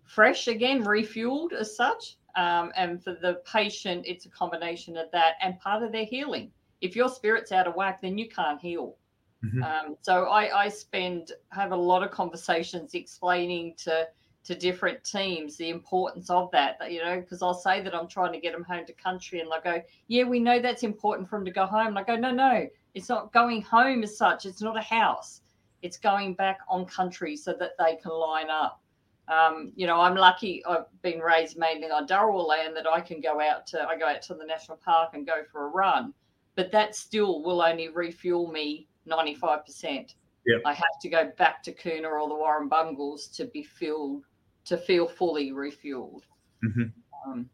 fresh 0.04 0.48
again, 0.48 0.84
refueled 0.84 1.54
as 1.54 1.76
such. 1.76 2.18
Um, 2.38 2.72
and 2.78 3.04
for 3.04 3.14
the 3.14 3.42
patient, 3.46 4.06
it's 4.08 4.26
a 4.26 4.30
combination 4.30 4.96
of 4.96 5.12
that 5.12 5.34
and 5.42 5.60
part 5.60 5.84
of 5.84 5.92
their 5.92 6.06
healing. 6.06 6.52
If 6.80 6.96
your 6.96 7.10
spirit's 7.10 7.52
out 7.52 7.68
of 7.68 7.76
whack, 7.76 8.02
then 8.02 8.18
you 8.18 8.30
can't 8.30 8.62
heal. 8.62 8.96
Mm-hmm. 9.44 9.64
Um, 9.64 9.98
so 10.02 10.26
I, 10.26 10.66
I 10.66 10.70
spend 10.70 11.34
have 11.50 11.72
a 11.72 11.76
lot 11.76 12.04
of 12.04 12.12
conversations 12.12 12.94
explaining 12.94 13.74
to 13.80 14.08
to 14.44 14.56
different 14.56 15.04
teams 15.04 15.58
the 15.58 15.70
importance 15.70 16.30
of 16.30 16.50
that, 16.52 16.78
you 16.92 17.02
know 17.02 17.20
because 17.20 17.42
i'll 17.42 17.54
say 17.54 17.82
that 17.82 17.96
i'm 17.96 18.08
trying 18.08 18.34
to 18.34 18.40
get 18.40 18.54
them 18.54 18.64
home 18.64 18.86
to 18.86 18.94
country 18.94 19.40
and 19.40 19.50
they'll 19.52 19.62
go 19.62 19.82
yeah 20.08 20.24
we 20.24 20.40
know 20.40 20.60
that's 20.60 20.84
important 20.84 21.30
for 21.30 21.38
them 21.38 21.46
to 21.46 21.52
go 21.52 21.66
home 21.66 21.88
and 21.88 22.00
i 22.00 22.04
go 22.04 22.16
no 22.16 22.32
no 22.32 22.68
it's 22.94 23.10
not 23.10 23.32
going 23.32 23.62
home 23.62 24.04
as 24.04 24.18
such 24.18 24.46
it's 24.46 24.62
not 24.62 24.78
a 24.78 24.82
house 24.82 25.42
it's 25.82 25.98
going 25.98 26.34
back 26.34 26.60
on 26.68 26.86
country 26.86 27.36
so 27.36 27.54
that 27.54 27.72
they 27.80 27.96
can 27.96 28.12
line 28.12 28.50
up 28.50 28.82
Um, 29.28 29.72
you 29.76 29.88
know, 29.88 30.02
I'm 30.02 30.16
lucky. 30.16 30.64
I've 30.66 30.88
been 31.02 31.20
raised 31.20 31.58
mainly 31.58 31.90
on 31.90 32.06
Dharawal 32.06 32.46
land 32.48 32.76
that 32.76 32.88
I 32.88 33.00
can 33.00 33.22
go 33.22 33.40
out 33.40 33.66
to. 33.68 33.88
I 33.88 33.98
go 33.98 34.08
out 34.08 34.22
to 34.24 34.34
the 34.34 34.46
national 34.46 34.78
park 34.78 35.12
and 35.14 35.26
go 35.26 35.44
for 35.50 35.68
a 35.68 35.70
run, 35.70 36.14
but 36.56 36.72
that 36.72 36.96
still 36.96 37.42
will 37.42 37.62
only 37.62 37.88
refuel 37.88 38.52
me 38.52 38.88
95 39.06 39.66
percent. 39.66 40.16
Yep. 40.46 40.62
I 40.66 40.74
have 40.74 41.00
to 41.02 41.10
go 41.10 41.32
back 41.38 41.64
to 41.64 41.72
Coona 41.72 42.10
or 42.10 42.28
the 42.28 42.36
Warrumbungles 42.36 43.34
to 43.38 43.46
be 43.46 43.64
filled 43.64 44.26
to 44.66 44.78
feel 44.78 45.08
fully 45.08 45.52
refueled. 45.52 46.22
Mm-hmm. 46.64 47.30
Um, 47.30 47.50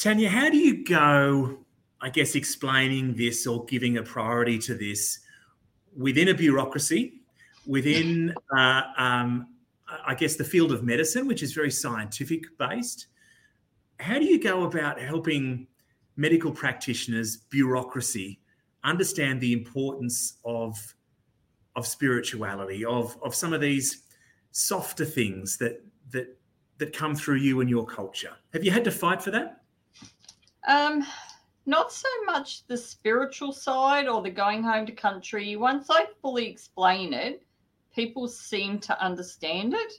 Tanya, 0.00 0.30
how 0.30 0.48
do 0.48 0.56
you 0.56 0.82
go, 0.82 1.58
I 2.00 2.08
guess, 2.08 2.34
explaining 2.34 3.12
this 3.16 3.46
or 3.46 3.66
giving 3.66 3.98
a 3.98 4.02
priority 4.02 4.58
to 4.60 4.74
this 4.74 5.18
within 5.94 6.28
a 6.28 6.34
bureaucracy, 6.34 7.20
within, 7.66 8.34
uh, 8.56 8.82
um, 8.96 9.48
I 10.06 10.14
guess, 10.14 10.36
the 10.36 10.44
field 10.44 10.72
of 10.72 10.82
medicine, 10.82 11.26
which 11.26 11.42
is 11.42 11.52
very 11.52 11.70
scientific 11.70 12.56
based? 12.56 13.08
How 13.98 14.18
do 14.18 14.24
you 14.24 14.40
go 14.40 14.62
about 14.64 14.98
helping 14.98 15.66
medical 16.16 16.50
practitioners, 16.50 17.36
bureaucracy, 17.36 18.40
understand 18.82 19.38
the 19.42 19.52
importance 19.52 20.38
of 20.46 20.78
of 21.76 21.86
spirituality, 21.86 22.86
of 22.86 23.18
of 23.22 23.34
some 23.34 23.52
of 23.52 23.60
these 23.60 24.04
softer 24.52 25.04
things 25.04 25.56
that 25.58 25.84
that 26.10 26.36
that 26.78 26.92
come 26.92 27.14
through 27.14 27.36
you 27.36 27.60
and 27.60 27.70
your 27.70 27.86
culture? 27.86 28.32
Have 28.52 28.64
you 28.64 28.70
had 28.70 28.84
to 28.84 28.90
fight 28.90 29.22
for 29.22 29.30
that? 29.30 29.62
Um, 30.66 31.04
not 31.66 31.92
so 31.92 32.08
much 32.24 32.66
the 32.66 32.76
spiritual 32.76 33.52
side 33.52 34.08
or 34.08 34.22
the 34.22 34.30
going 34.30 34.62
home 34.62 34.86
to 34.86 34.92
country. 34.92 35.56
Once 35.56 35.88
I 35.90 36.06
fully 36.20 36.48
explain 36.48 37.12
it, 37.12 37.44
people 37.94 38.28
seem 38.28 38.78
to 38.80 39.02
understand 39.02 39.74
it. 39.74 39.92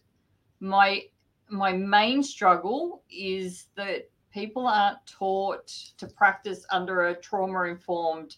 My 0.59 1.03
my 1.49 1.73
main 1.73 2.23
struggle 2.23 3.03
is 3.09 3.67
that 3.75 4.09
people 4.33 4.67
aren't 4.67 5.05
taught 5.05 5.67
to 5.97 6.07
practice 6.07 6.65
under 6.71 7.07
a 7.07 7.15
trauma 7.15 7.63
informed 7.63 8.37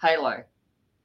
halo. 0.00 0.44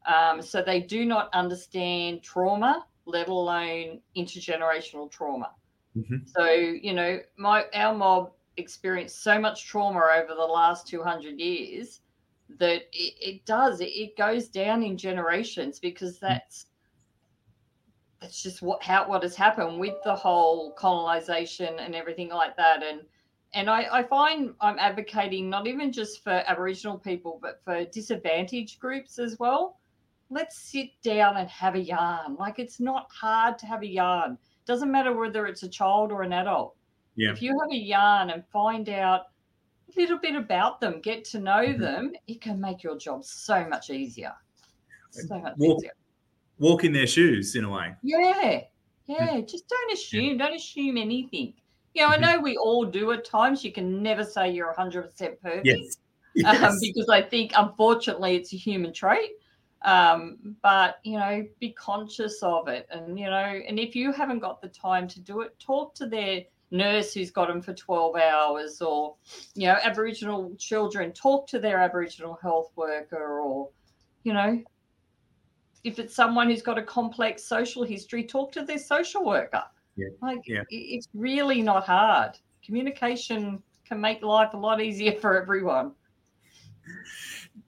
Um, 0.06 0.42
so 0.42 0.62
they 0.62 0.82
do 0.82 1.06
not 1.06 1.30
understand 1.34 2.24
trauma, 2.24 2.86
let 3.08 3.30
alone 3.30 4.02
intergenerational 4.16 5.10
trauma. 5.10 5.52
Mm-hmm. 5.98 6.18
So, 6.28 6.50
you 6.50 6.94
know, 6.94 7.20
my 7.38 7.66
our 7.74 7.96
mob 7.96 8.32
experienced 8.58 9.24
so 9.24 9.40
much 9.40 9.66
trauma 9.66 10.00
over 10.00 10.36
the 10.36 10.46
last 10.46 10.88
200 10.88 11.40
years 11.40 12.02
that 12.60 12.84
it, 12.94 13.14
it 13.20 13.46
does 13.46 13.82
it, 13.82 13.90
it, 13.90 14.18
goes 14.18 14.48
down 14.48 14.82
in 14.82 14.98
generations 14.98 15.80
because 15.80 16.18
mm. 16.18 16.22
that's 16.22 16.68
that's 18.22 18.42
just 18.42 18.62
what 18.62 18.82
how 18.82 19.08
what 19.08 19.22
has 19.22 19.36
happened 19.36 19.80
with 19.80 19.96
the 20.04 20.16
whole 20.16 20.72
colonization 20.74 21.78
and 21.80 21.94
everything 21.94 22.30
like 22.30 22.56
that 22.56 22.84
and 22.84 23.02
and 23.54 23.70
I, 23.70 23.88
I 23.92 24.04
find 24.04 24.54
I'm 24.62 24.78
advocating 24.80 25.50
not 25.50 25.68
even 25.68 25.92
just 25.92 26.24
for 26.24 26.44
Aboriginal 26.48 26.98
people, 26.98 27.40
but 27.42 27.62
for 27.64 27.86
disadvantaged 27.86 28.80
groups 28.80 29.20
as 29.20 29.40
well. 29.40 29.80
Let's 30.30 30.60
sit 30.60 30.90
down 31.04 31.38
and 31.38 31.50
have 31.50 31.76
a 31.76 31.80
yarn. 31.80 32.36
Like 32.36 32.60
it's 32.60 32.80
not 32.80 33.08
hard 33.12 33.58
to 33.60 33.66
have 33.66 33.82
a 33.82 33.88
yarn. 33.88 34.38
Doesn't 34.66 34.92
matter 34.92 35.14
whether 35.14 35.46
it's 35.48 35.64
a 35.64 35.70
child 35.70 36.12
or 36.12 36.24
an 36.24 36.34
adult. 36.34 36.76
Yeah. 37.16 37.32
If 37.32 37.42
you 37.42 37.58
have 37.60 37.72
a 37.72 37.76
yarn 37.76 38.30
and 38.30 38.44
find 38.52 38.90
out 38.90 39.22
a 39.90 40.00
little 40.00 40.20
bit 40.20 40.36
about 40.36 40.82
them, 40.82 41.02
get 41.02 41.24
to 41.26 41.40
know 41.40 41.64
mm-hmm. 41.64 41.82
them, 41.82 42.14
it 42.28 42.42
can 42.42 42.60
make 42.60 42.84
your 42.84 42.98
job 42.98 43.24
so 43.24 43.68
much 43.68 43.90
easier. 43.90 44.34
So 45.12 45.40
much 45.40 45.54
walk, 45.58 45.80
easier. 45.80 45.94
Walk 46.60 46.84
in 46.84 46.92
their 46.92 47.08
shoes 47.08 47.56
in 47.56 47.64
a 47.64 47.70
way. 47.70 47.96
Yeah. 48.04 48.62
Yeah. 49.08 49.28
Mm-hmm. 49.28 49.46
Just 49.48 49.68
don't 49.70 49.94
assume. 49.94 50.38
Don't 50.38 50.56
assume 50.56 50.98
anything. 50.98 51.54
You 51.94 52.04
know, 52.04 52.10
I 52.10 52.18
mm-hmm. 52.18 52.22
know 52.24 52.40
we 52.40 52.58
all 52.58 52.86
do 52.86 53.12
at 53.14 53.26
times. 53.26 53.64
You 53.64 53.72
can 53.72 54.04
never 54.04 54.24
say 54.24 54.52
you're 54.52 54.74
100% 54.78 55.14
perfect. 55.42 55.66
Yes. 55.66 55.98
Yes. 56.36 56.62
Um, 56.62 56.78
because 56.80 57.10
I 57.10 57.24
think, 57.24 57.54
unfortunately, 57.56 58.36
it's 58.36 58.54
a 58.54 58.58
human 58.58 58.94
trait. 58.94 59.32
Um, 59.84 60.56
but, 60.62 61.00
you 61.04 61.20
know, 61.20 61.46
be 61.60 61.72
conscious 61.72 62.40
of 62.42 62.68
it. 62.68 62.88
And, 62.92 63.18
you 63.20 63.26
know, 63.26 63.36
and 63.36 63.80
if 63.80 63.96
you 63.96 64.12
haven't 64.12 64.40
got 64.40 64.62
the 64.62 64.70
time 64.70 65.08
to 65.10 65.20
do 65.20 65.42
it, 65.42 65.58
talk 65.60 65.94
to 65.96 66.08
their 66.08 66.44
nurse 66.72 67.14
who's 67.14 67.32
got 67.32 67.48
them 67.48 67.62
for 67.62 67.74
12 67.74 68.16
hours 68.18 68.82
or 68.82 69.16
you 69.56 69.68
know 69.68 69.78
aboriginal 69.84 70.54
children 70.58 71.12
talk 71.14 71.48
to 71.48 71.60
their 71.60 71.80
aboriginal 71.80 72.38
health 72.42 72.72
worker 72.76 73.40
or 73.40 73.70
you 74.24 74.34
know 74.34 74.62
if 75.84 75.98
it's 75.98 76.14
someone 76.14 76.50
who's 76.50 76.62
got 76.62 76.78
a 76.78 76.84
complex 76.84 77.44
social 77.44 77.84
history 77.84 78.24
talk 78.24 78.52
to 78.52 78.64
their 78.64 78.78
social 78.78 79.24
worker 79.24 79.64
yeah. 79.96 80.08
like 80.22 80.42
yeah. 80.46 80.64
it's 80.70 81.08
really 81.14 81.62
not 81.62 81.86
hard 81.86 82.38
communication 82.66 83.62
can 83.86 84.02
make 84.02 84.22
life 84.22 84.54
a 84.54 84.58
lot 84.58 84.82
easier 84.82 85.14
for 85.22 85.42
everyone 85.42 85.94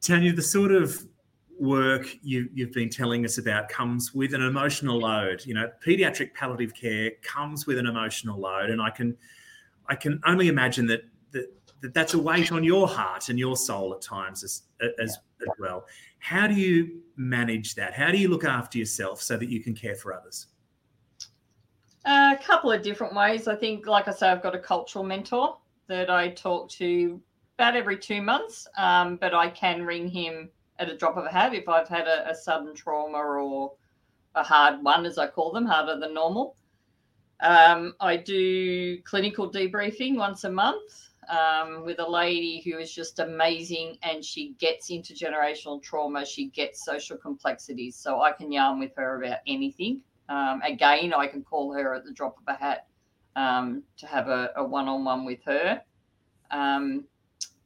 tanya 0.01 0.33
the 0.33 0.41
sort 0.41 0.73
of 0.73 1.07
work 1.59 2.07
you, 2.21 2.49
you've 2.53 2.71
been 2.71 2.89
telling 2.89 3.25
us 3.25 3.37
about 3.37 3.69
comes 3.69 4.13
with 4.13 4.33
an 4.33 4.41
emotional 4.41 4.99
load. 4.99 5.45
You 5.45 5.53
know, 5.53 5.69
pediatric 5.85 6.33
palliative 6.33 6.73
care 6.73 7.11
comes 7.21 7.67
with 7.67 7.77
an 7.77 7.85
emotional 7.85 8.39
load, 8.39 8.69
and 8.69 8.81
I 8.81 8.89
can, 8.89 9.17
I 9.87 9.95
can 9.95 10.21
only 10.25 10.47
imagine 10.47 10.85
that 10.87 11.01
that, 11.31 11.47
that 11.81 11.93
that's 11.93 12.13
a 12.13 12.19
weight 12.19 12.51
on 12.51 12.63
your 12.63 12.87
heart 12.87 13.29
and 13.29 13.37
your 13.37 13.57
soul 13.57 13.93
at 13.93 14.01
times 14.01 14.43
as 14.43 14.63
as, 14.99 15.17
as 15.41 15.49
well. 15.59 15.85
How 16.19 16.47
do 16.47 16.53
you 16.53 17.01
manage 17.15 17.75
that? 17.75 17.93
How 17.93 18.11
do 18.11 18.17
you 18.17 18.29
look 18.29 18.45
after 18.45 18.77
yourself 18.77 19.21
so 19.21 19.37
that 19.37 19.49
you 19.49 19.61
can 19.61 19.73
care 19.73 19.95
for 19.95 20.13
others? 20.13 20.47
A 22.05 22.37
couple 22.41 22.71
of 22.71 22.81
different 22.81 23.13
ways. 23.13 23.47
I 23.47 23.55
think, 23.55 23.85
like 23.85 24.07
I 24.07 24.11
say, 24.11 24.29
I've 24.29 24.41
got 24.41 24.55
a 24.55 24.59
cultural 24.59 25.03
mentor 25.03 25.57
that 25.87 26.09
I 26.09 26.29
talk 26.29 26.69
to 26.71 27.21
about 27.57 27.75
every 27.75 27.97
two 27.97 28.21
months, 28.21 28.67
um, 28.77 29.17
but 29.17 29.33
I 29.33 29.49
can 29.49 29.85
ring 29.85 30.07
him 30.07 30.49
at 30.79 30.89
a 30.89 30.97
drop 30.97 31.17
of 31.17 31.25
a 31.25 31.29
hat 31.29 31.53
if 31.53 31.67
I've 31.67 31.87
had 31.87 32.07
a, 32.07 32.31
a 32.31 32.35
sudden 32.35 32.73
trauma 32.73 33.17
or 33.17 33.73
a 34.35 34.43
hard 34.43 34.81
one, 34.81 35.05
as 35.05 35.17
I 35.17 35.27
call 35.27 35.51
them, 35.51 35.65
harder 35.65 35.99
than 35.99 36.13
normal. 36.13 36.55
Um, 37.41 37.93
I 37.99 38.17
do 38.17 39.01
clinical 39.03 39.51
debriefing 39.51 40.15
once 40.15 40.43
a 40.43 40.51
month 40.51 41.09
um, 41.29 41.85
with 41.85 41.99
a 41.99 42.09
lady 42.09 42.61
who 42.61 42.77
is 42.77 42.91
just 42.91 43.19
amazing 43.19 43.97
and 44.03 44.23
she 44.23 44.55
gets 44.59 44.89
intergenerational 44.89 45.81
trauma. 45.81 46.25
She 46.25 46.47
gets 46.47 46.83
social 46.83 47.17
complexities. 47.17 47.95
So 47.95 48.21
I 48.21 48.31
can 48.31 48.51
yarn 48.51 48.79
with 48.79 48.95
her 48.97 49.21
about 49.21 49.39
anything. 49.47 50.01
Um, 50.27 50.61
again, 50.63 51.13
I 51.13 51.27
can 51.27 51.43
call 51.43 51.73
her 51.73 51.93
at 51.93 52.05
the 52.05 52.11
drop 52.11 52.37
of 52.37 52.43
a 52.47 52.57
hat 52.57 52.87
um, 53.35 53.83
to 53.97 54.07
have 54.07 54.27
a 54.27 54.63
one 54.63 54.87
on 54.87 55.03
one 55.03 55.25
with 55.25 55.43
her. 55.45 55.81
Um, 56.51 57.05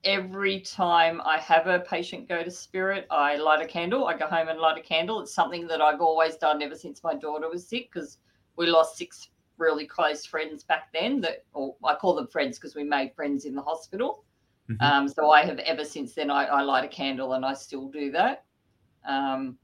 every 0.04 0.60
time 0.60 1.22
I 1.26 1.38
have 1.40 1.68
a 1.68 1.80
patient 1.80 2.28
go 2.28 2.44
to 2.44 2.52
spirit, 2.52 3.08
I 3.10 3.38
light 3.38 3.62
a 3.62 3.68
candle. 3.68 4.08
I 4.08 4.18
go 4.18 4.28
home 4.28 4.50
and 4.50 4.60
light 4.60 4.78
a 4.78 4.82
candle. 4.82 5.22
It's 5.22 5.34
something 5.34 5.68
that 5.68 5.82
I've 5.82 6.02
always 6.02 6.36
done 6.36 6.62
ever 6.62 6.76
since 6.76 7.04
my 7.04 7.14
daughter 7.14 7.50
was 7.50 7.68
sick 7.68 7.90
because 7.94 8.18
we 8.56 8.68
lost 8.68 8.98
six 8.98 9.30
really 9.58 9.86
close 9.86 10.26
friends 10.26 10.64
back 10.64 10.92
then 10.94 11.22
that 11.22 11.46
or 11.54 11.76
I 11.86 11.96
call 11.96 12.16
them 12.16 12.28
friends 12.28 12.58
because 12.58 12.76
we 12.76 12.84
made 12.84 13.14
friends 13.16 13.46
in 13.46 13.56
the 13.56 13.62
hospital. 13.62 14.24
Mm-hmm. 14.70 14.84
Um, 14.84 15.08
so 15.08 15.32
I 15.32 15.46
have 15.46 15.60
ever 15.60 15.86
since 15.86 16.14
then 16.14 16.32
I, 16.32 16.46
I, 16.46 16.62
light 16.62 16.86
a 16.86 16.88
candle 16.88 17.34
and 17.34 17.46
I 17.46 17.54
still 17.54 17.90
do 17.90 18.12
that. 18.12 18.46
Um, 19.08 19.58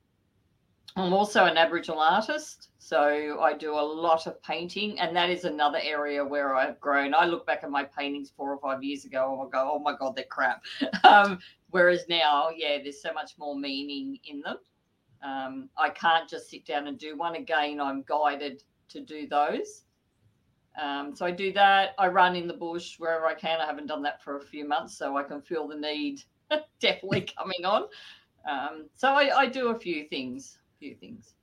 I'm 0.96 1.14
also 1.14 1.46
an 1.46 1.58
Aboriginal 1.58 2.00
artist, 2.00 2.70
so 2.80 3.40
I 3.40 3.54
do 3.54 3.74
a 3.74 3.82
lot 3.82 4.28
of 4.28 4.42
painting, 4.42 5.00
and 5.00 5.16
that 5.16 5.30
is 5.30 5.46
another 5.46 5.80
area 5.82 6.24
where 6.26 6.56
I've 6.56 6.80
grown. 6.80 7.14
I 7.14 7.26
look 7.26 7.46
back 7.46 7.64
at 7.64 7.70
my 7.70 7.84
paintings 7.84 8.32
four 8.36 8.52
or 8.52 8.60
five 8.60 8.84
years 8.84 9.06
ago, 9.06 9.34
and 9.34 9.42
I 9.42 9.50
go, 9.50 9.72
"Oh 9.74 9.80
my 9.80 9.96
god, 9.96 10.16
they're 10.16 10.26
crap." 10.26 10.64
Um, 11.04 11.40
whereas 11.70 12.06
now, 12.08 12.50
yeah, 12.56 12.78
there's 12.82 13.02
so 13.02 13.14
much 13.14 13.38
more 13.38 13.56
meaning 13.56 14.20
in 14.26 14.42
them. 14.42 14.58
Um, 15.24 15.70
I 15.78 15.90
can't 15.90 16.30
just 16.30 16.50
sit 16.50 16.66
down 16.66 16.88
and 16.88 16.98
do 16.98 17.18
one 17.18 17.36
again. 17.36 17.80
I'm 17.80 18.04
guided 18.04 18.64
to 18.90 19.02
do 19.02 19.28
those. 19.28 19.84
Um, 20.82 21.16
so 21.16 21.26
I 21.26 21.32
do 21.32 21.52
that. 21.54 21.94
I 21.98 22.08
run 22.08 22.36
in 22.36 22.48
the 22.48 22.54
bush 22.54 23.00
wherever 23.00 23.26
I 23.26 23.34
can. 23.34 23.60
I 23.60 23.66
haven't 23.66 23.88
done 23.88 24.04
that 24.04 24.24
for 24.24 24.38
a 24.38 24.42
few 24.42 24.68
months, 24.68 24.98
so 24.98 25.18
I 25.18 25.24
can 25.24 25.42
feel 25.42 25.68
the 25.68 25.76
need 25.76 26.22
definitely 26.80 27.28
coming 27.38 27.66
on. 27.66 27.84
Um, 28.50 28.90
so 28.96 29.10
I, 29.10 29.40
I 29.40 29.46
do 29.48 29.70
a 29.70 29.80
few 29.80 30.06
things 30.08 30.59
few 30.80 30.96
things. 30.96 31.34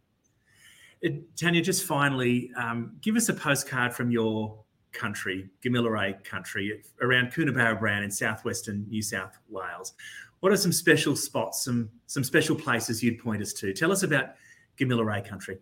Uh, 1.05 1.11
Tanya, 1.37 1.63
just 1.63 1.85
finally, 1.85 2.51
um, 2.57 2.97
give 3.03 3.17
us 3.17 3.29
a 3.29 3.35
postcard 3.35 3.95
from 3.95 4.11
your 4.11 4.59
country, 4.93 5.51
Gamilaroi 5.65 6.25
country, 6.25 6.83
around 7.03 7.33
Coonabarabran 7.33 8.03
in 8.03 8.11
southwestern 8.11 8.87
New 8.89 9.03
South 9.03 9.39
Wales. 9.49 9.93
What 10.41 10.53
are 10.53 10.57
some 10.57 10.73
special 10.73 11.15
spots, 11.17 11.65
some 11.65 11.91
some 12.07 12.25
special 12.25 12.57
places 12.57 13.03
you'd 13.03 13.19
point 13.19 13.43
us 13.43 13.53
to? 13.55 13.73
Tell 13.73 13.93
us 13.93 14.03
about 14.03 14.35
Gamilaroi 14.79 15.27
country. 15.27 15.59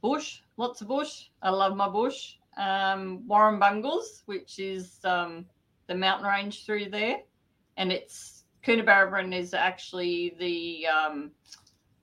Bush, 0.00 0.40
lots 0.56 0.80
of 0.80 0.88
bush. 0.88 1.26
I 1.42 1.50
love 1.50 1.76
my 1.76 1.88
bush. 1.88 2.34
Um, 2.56 3.22
Warrumbungles, 3.26 4.22
which 4.26 4.58
is 4.58 4.98
um, 5.04 5.46
the 5.86 5.94
mountain 5.94 6.26
range 6.26 6.66
through 6.66 6.90
there, 6.90 7.18
and 7.76 7.90
it's 7.90 8.44
Coonabarabran 8.64 9.34
is 9.34 9.54
actually 9.54 10.34
the 10.38 10.86
um, 10.86 11.30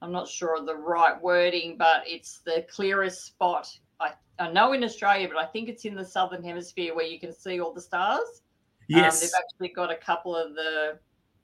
I'm 0.02 0.12
not 0.12 0.28
sure 0.28 0.58
of 0.58 0.66
the 0.66 0.76
right 0.76 1.22
wording, 1.22 1.78
but 1.78 2.04
it's 2.06 2.40
the 2.46 2.66
clearest 2.72 3.26
spot 3.26 3.70
I 4.00 4.12
I 4.40 4.52
know 4.52 4.74
in 4.74 4.84
Australia, 4.84 5.28
but 5.28 5.38
I 5.38 5.46
think 5.46 5.70
it's 5.70 5.86
in 5.86 5.96
the 5.96 6.06
southern 6.06 6.44
hemisphere 6.44 6.96
where 6.96 7.06
you 7.06 7.20
can 7.20 7.34
see 7.34 7.60
all 7.60 7.74
the 7.74 7.82
stars. 7.82 8.42
Yes. 8.88 9.22
Um, 9.22 9.28
they've 9.28 9.40
actually 9.44 9.74
got 9.76 9.92
a 9.92 9.98
couple 9.98 10.36
of 10.36 10.56
the 10.56 11.00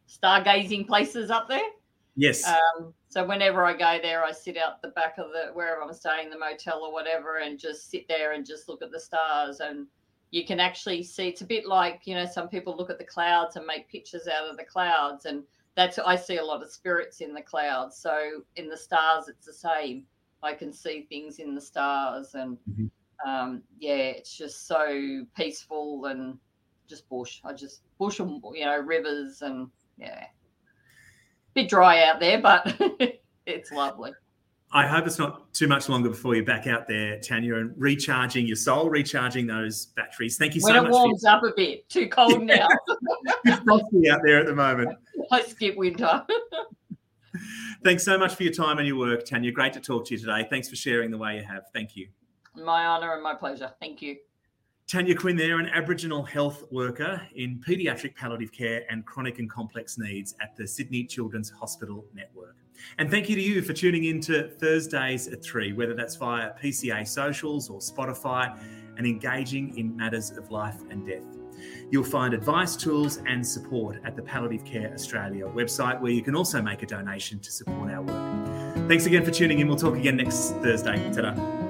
stargazing 0.10 0.88
places 0.88 1.30
up 1.30 1.48
there. 1.48 1.70
Yes. 2.15 2.48
Um, 2.48 2.94
so 3.10 3.26
whenever 3.26 3.65
I 3.65 3.74
go 3.74 4.00
there, 4.02 4.24
I 4.24 4.32
sit 4.32 4.58
out 4.58 4.82
the 4.82 4.89
back 4.89 5.18
of 5.18 5.28
the 5.32 5.52
wherever 5.54 5.82
I'm 5.82 5.94
staying, 5.94 6.30
the 6.30 6.39
motel 6.39 6.84
or 6.84 6.94
whatever, 6.94 7.38
and 7.39 7.60
just 7.60 7.91
sit 7.91 8.08
there 8.08 8.32
and 8.32 8.46
just 8.46 8.70
look 8.70 8.82
at 8.82 8.91
the 8.91 9.00
stars. 9.00 9.60
And 9.60 9.88
you 10.32 10.46
can 10.46 10.60
actually 10.60 11.04
see 11.04 11.28
it's 11.28 11.41
a 11.41 11.46
bit 11.46 11.65
like 11.65 12.02
you 12.06 12.15
know 12.15 12.26
some 12.26 12.48
people 12.48 12.76
look 12.76 12.89
at 12.89 12.98
the 12.98 13.06
clouds 13.06 13.58
and 13.58 13.65
make 13.65 13.89
pictures 13.89 14.28
out 14.28 14.50
of 14.50 14.58
the 14.58 14.63
clouds, 14.63 15.26
and 15.26 15.44
that's 15.75 15.99
I 15.99 16.15
see 16.15 16.38
a 16.38 16.43
lot 16.43 16.63
of 16.63 16.71
spirits 16.71 17.21
in 17.21 17.33
the 17.33 17.41
clouds. 17.41 17.97
So 17.97 18.41
in 18.55 18.69
the 18.69 18.77
stars, 18.77 19.27
it's 19.27 19.45
the 19.45 19.53
same. 19.53 20.05
I 20.41 20.53
can 20.53 20.71
see 20.71 21.05
things 21.09 21.39
in 21.39 21.55
the 21.55 21.61
stars, 21.61 22.35
and 22.35 22.57
Mhm. 22.69 22.89
um, 23.25 23.63
yeah, 23.79 23.95
it's 23.95 24.35
just 24.38 24.67
so 24.67 25.25
peaceful 25.35 26.05
and 26.05 26.38
just 26.88 27.09
bush. 27.09 27.41
I 27.43 27.53
just 27.53 27.81
bush 27.97 28.19
and 28.19 28.41
you 28.53 28.65
know 28.65 28.79
rivers 28.79 29.41
and 29.41 29.69
yeah, 29.97 30.27
bit 31.53 31.69
dry 31.69 32.03
out 32.03 32.19
there, 32.19 32.41
but 32.41 32.65
it's 33.45 33.71
lovely. 33.71 34.11
I 34.71 34.85
hope 34.85 35.07
it's 35.07 35.19
not 35.19 35.53
too 35.53 35.67
much 35.67 35.88
longer 35.88 36.09
before 36.09 36.35
you're 36.35 36.43
back 36.43 36.67
out 36.67 36.85
there, 36.88 37.19
Tanya, 37.19 37.55
and 37.55 37.73
recharging 37.77 38.45
your 38.45 38.57
soul, 38.57 38.89
recharging 38.89 39.47
those 39.47 39.85
batteries. 39.95 40.38
Thank 40.38 40.53
you 40.55 40.61
When 40.61 40.73
so 40.73 40.79
it 40.79 40.83
much. 40.83 40.91
warms 40.91 41.23
up 41.23 41.43
a 41.43 41.51
bit, 41.55 41.88
too 41.88 42.07
cold 42.09 42.41
now. 42.45 42.67
It's 43.45 43.63
frosty 43.63 44.09
out 44.09 44.19
there 44.25 44.39
at 44.39 44.47
the 44.47 44.55
moment. 44.55 44.97
I 45.31 45.41
skip 45.43 45.75
winter. 45.75 46.25
Thanks 47.83 48.03
so 48.03 48.17
much 48.17 48.35
for 48.35 48.43
your 48.43 48.53
time 48.53 48.79
and 48.79 48.88
your 48.88 48.97
work, 48.97 49.25
Tanya. 49.25 49.51
Great 49.51 49.73
to 49.73 49.79
talk 49.79 50.07
to 50.07 50.13
you 50.13 50.19
today. 50.19 50.47
Thanks 50.49 50.69
for 50.69 50.75
sharing 50.75 51.11
the 51.11 51.17
way 51.17 51.38
you 51.38 51.43
have. 51.43 51.63
Thank 51.73 51.95
you. 51.95 52.07
my 52.55 52.85
honour 52.85 53.13
and 53.13 53.21
my 53.21 53.35
pleasure. 53.35 53.71
Thank 53.79 54.01
you. 54.01 54.17
Tanya 54.88 55.15
Quinn 55.15 55.35
there, 55.35 55.59
an 55.59 55.67
Aboriginal 55.69 56.23
health 56.23 56.63
worker 56.71 57.19
in 57.35 57.59
paediatric 57.59 58.15
palliative 58.15 58.51
care 58.51 58.83
and 58.89 59.03
chronic 59.03 59.39
and 59.39 59.49
complex 59.49 59.97
needs 59.97 60.35
at 60.41 60.55
the 60.55 60.67
Sydney 60.67 61.03
Children's 61.03 61.49
Hospital 61.49 62.05
Network. 62.13 62.55
And 62.99 63.09
thank 63.09 63.27
you 63.27 63.35
to 63.35 63.41
you 63.41 63.63
for 63.63 63.73
tuning 63.73 64.05
in 64.05 64.21
to 64.21 64.47
Thursdays 64.47 65.27
at 65.27 65.43
3, 65.43 65.73
whether 65.73 65.95
that's 65.95 66.15
via 66.15 66.51
PCA 66.61 67.07
socials 67.07 67.69
or 67.69 67.79
Spotify, 67.79 68.57
and 68.97 69.07
engaging 69.07 69.75
in 69.77 69.95
matters 69.95 70.31
of 70.31 70.51
life 70.51 70.79
and 70.91 71.05
death. 71.05 71.44
You'll 71.91 72.04
find 72.04 72.34
advice, 72.34 72.76
tools, 72.76 73.20
and 73.26 73.46
support 73.46 74.00
at 74.04 74.15
the 74.15 74.22
Palliative 74.22 74.65
Care 74.65 74.91
Australia 74.94 75.46
website, 75.46 76.00
where 76.02 76.12
you 76.12 76.22
can 76.22 76.36
also 76.36 76.62
make 76.62 76.84
a 76.84 76.86
donation 76.86 77.39
to 77.39 77.52
support 77.52 77.91
our 77.91 78.02
work. 78.02 78.88
Thanks 78.88 79.06
again 79.06 79.24
for 79.24 79.32
tuning 79.32 79.60
in. 79.60 79.68
We'll 79.68 79.78
talk 79.78 79.96
again 79.96 80.18
next 80.18 80.52
Thursday. 80.62 80.98
Ta 81.13 81.64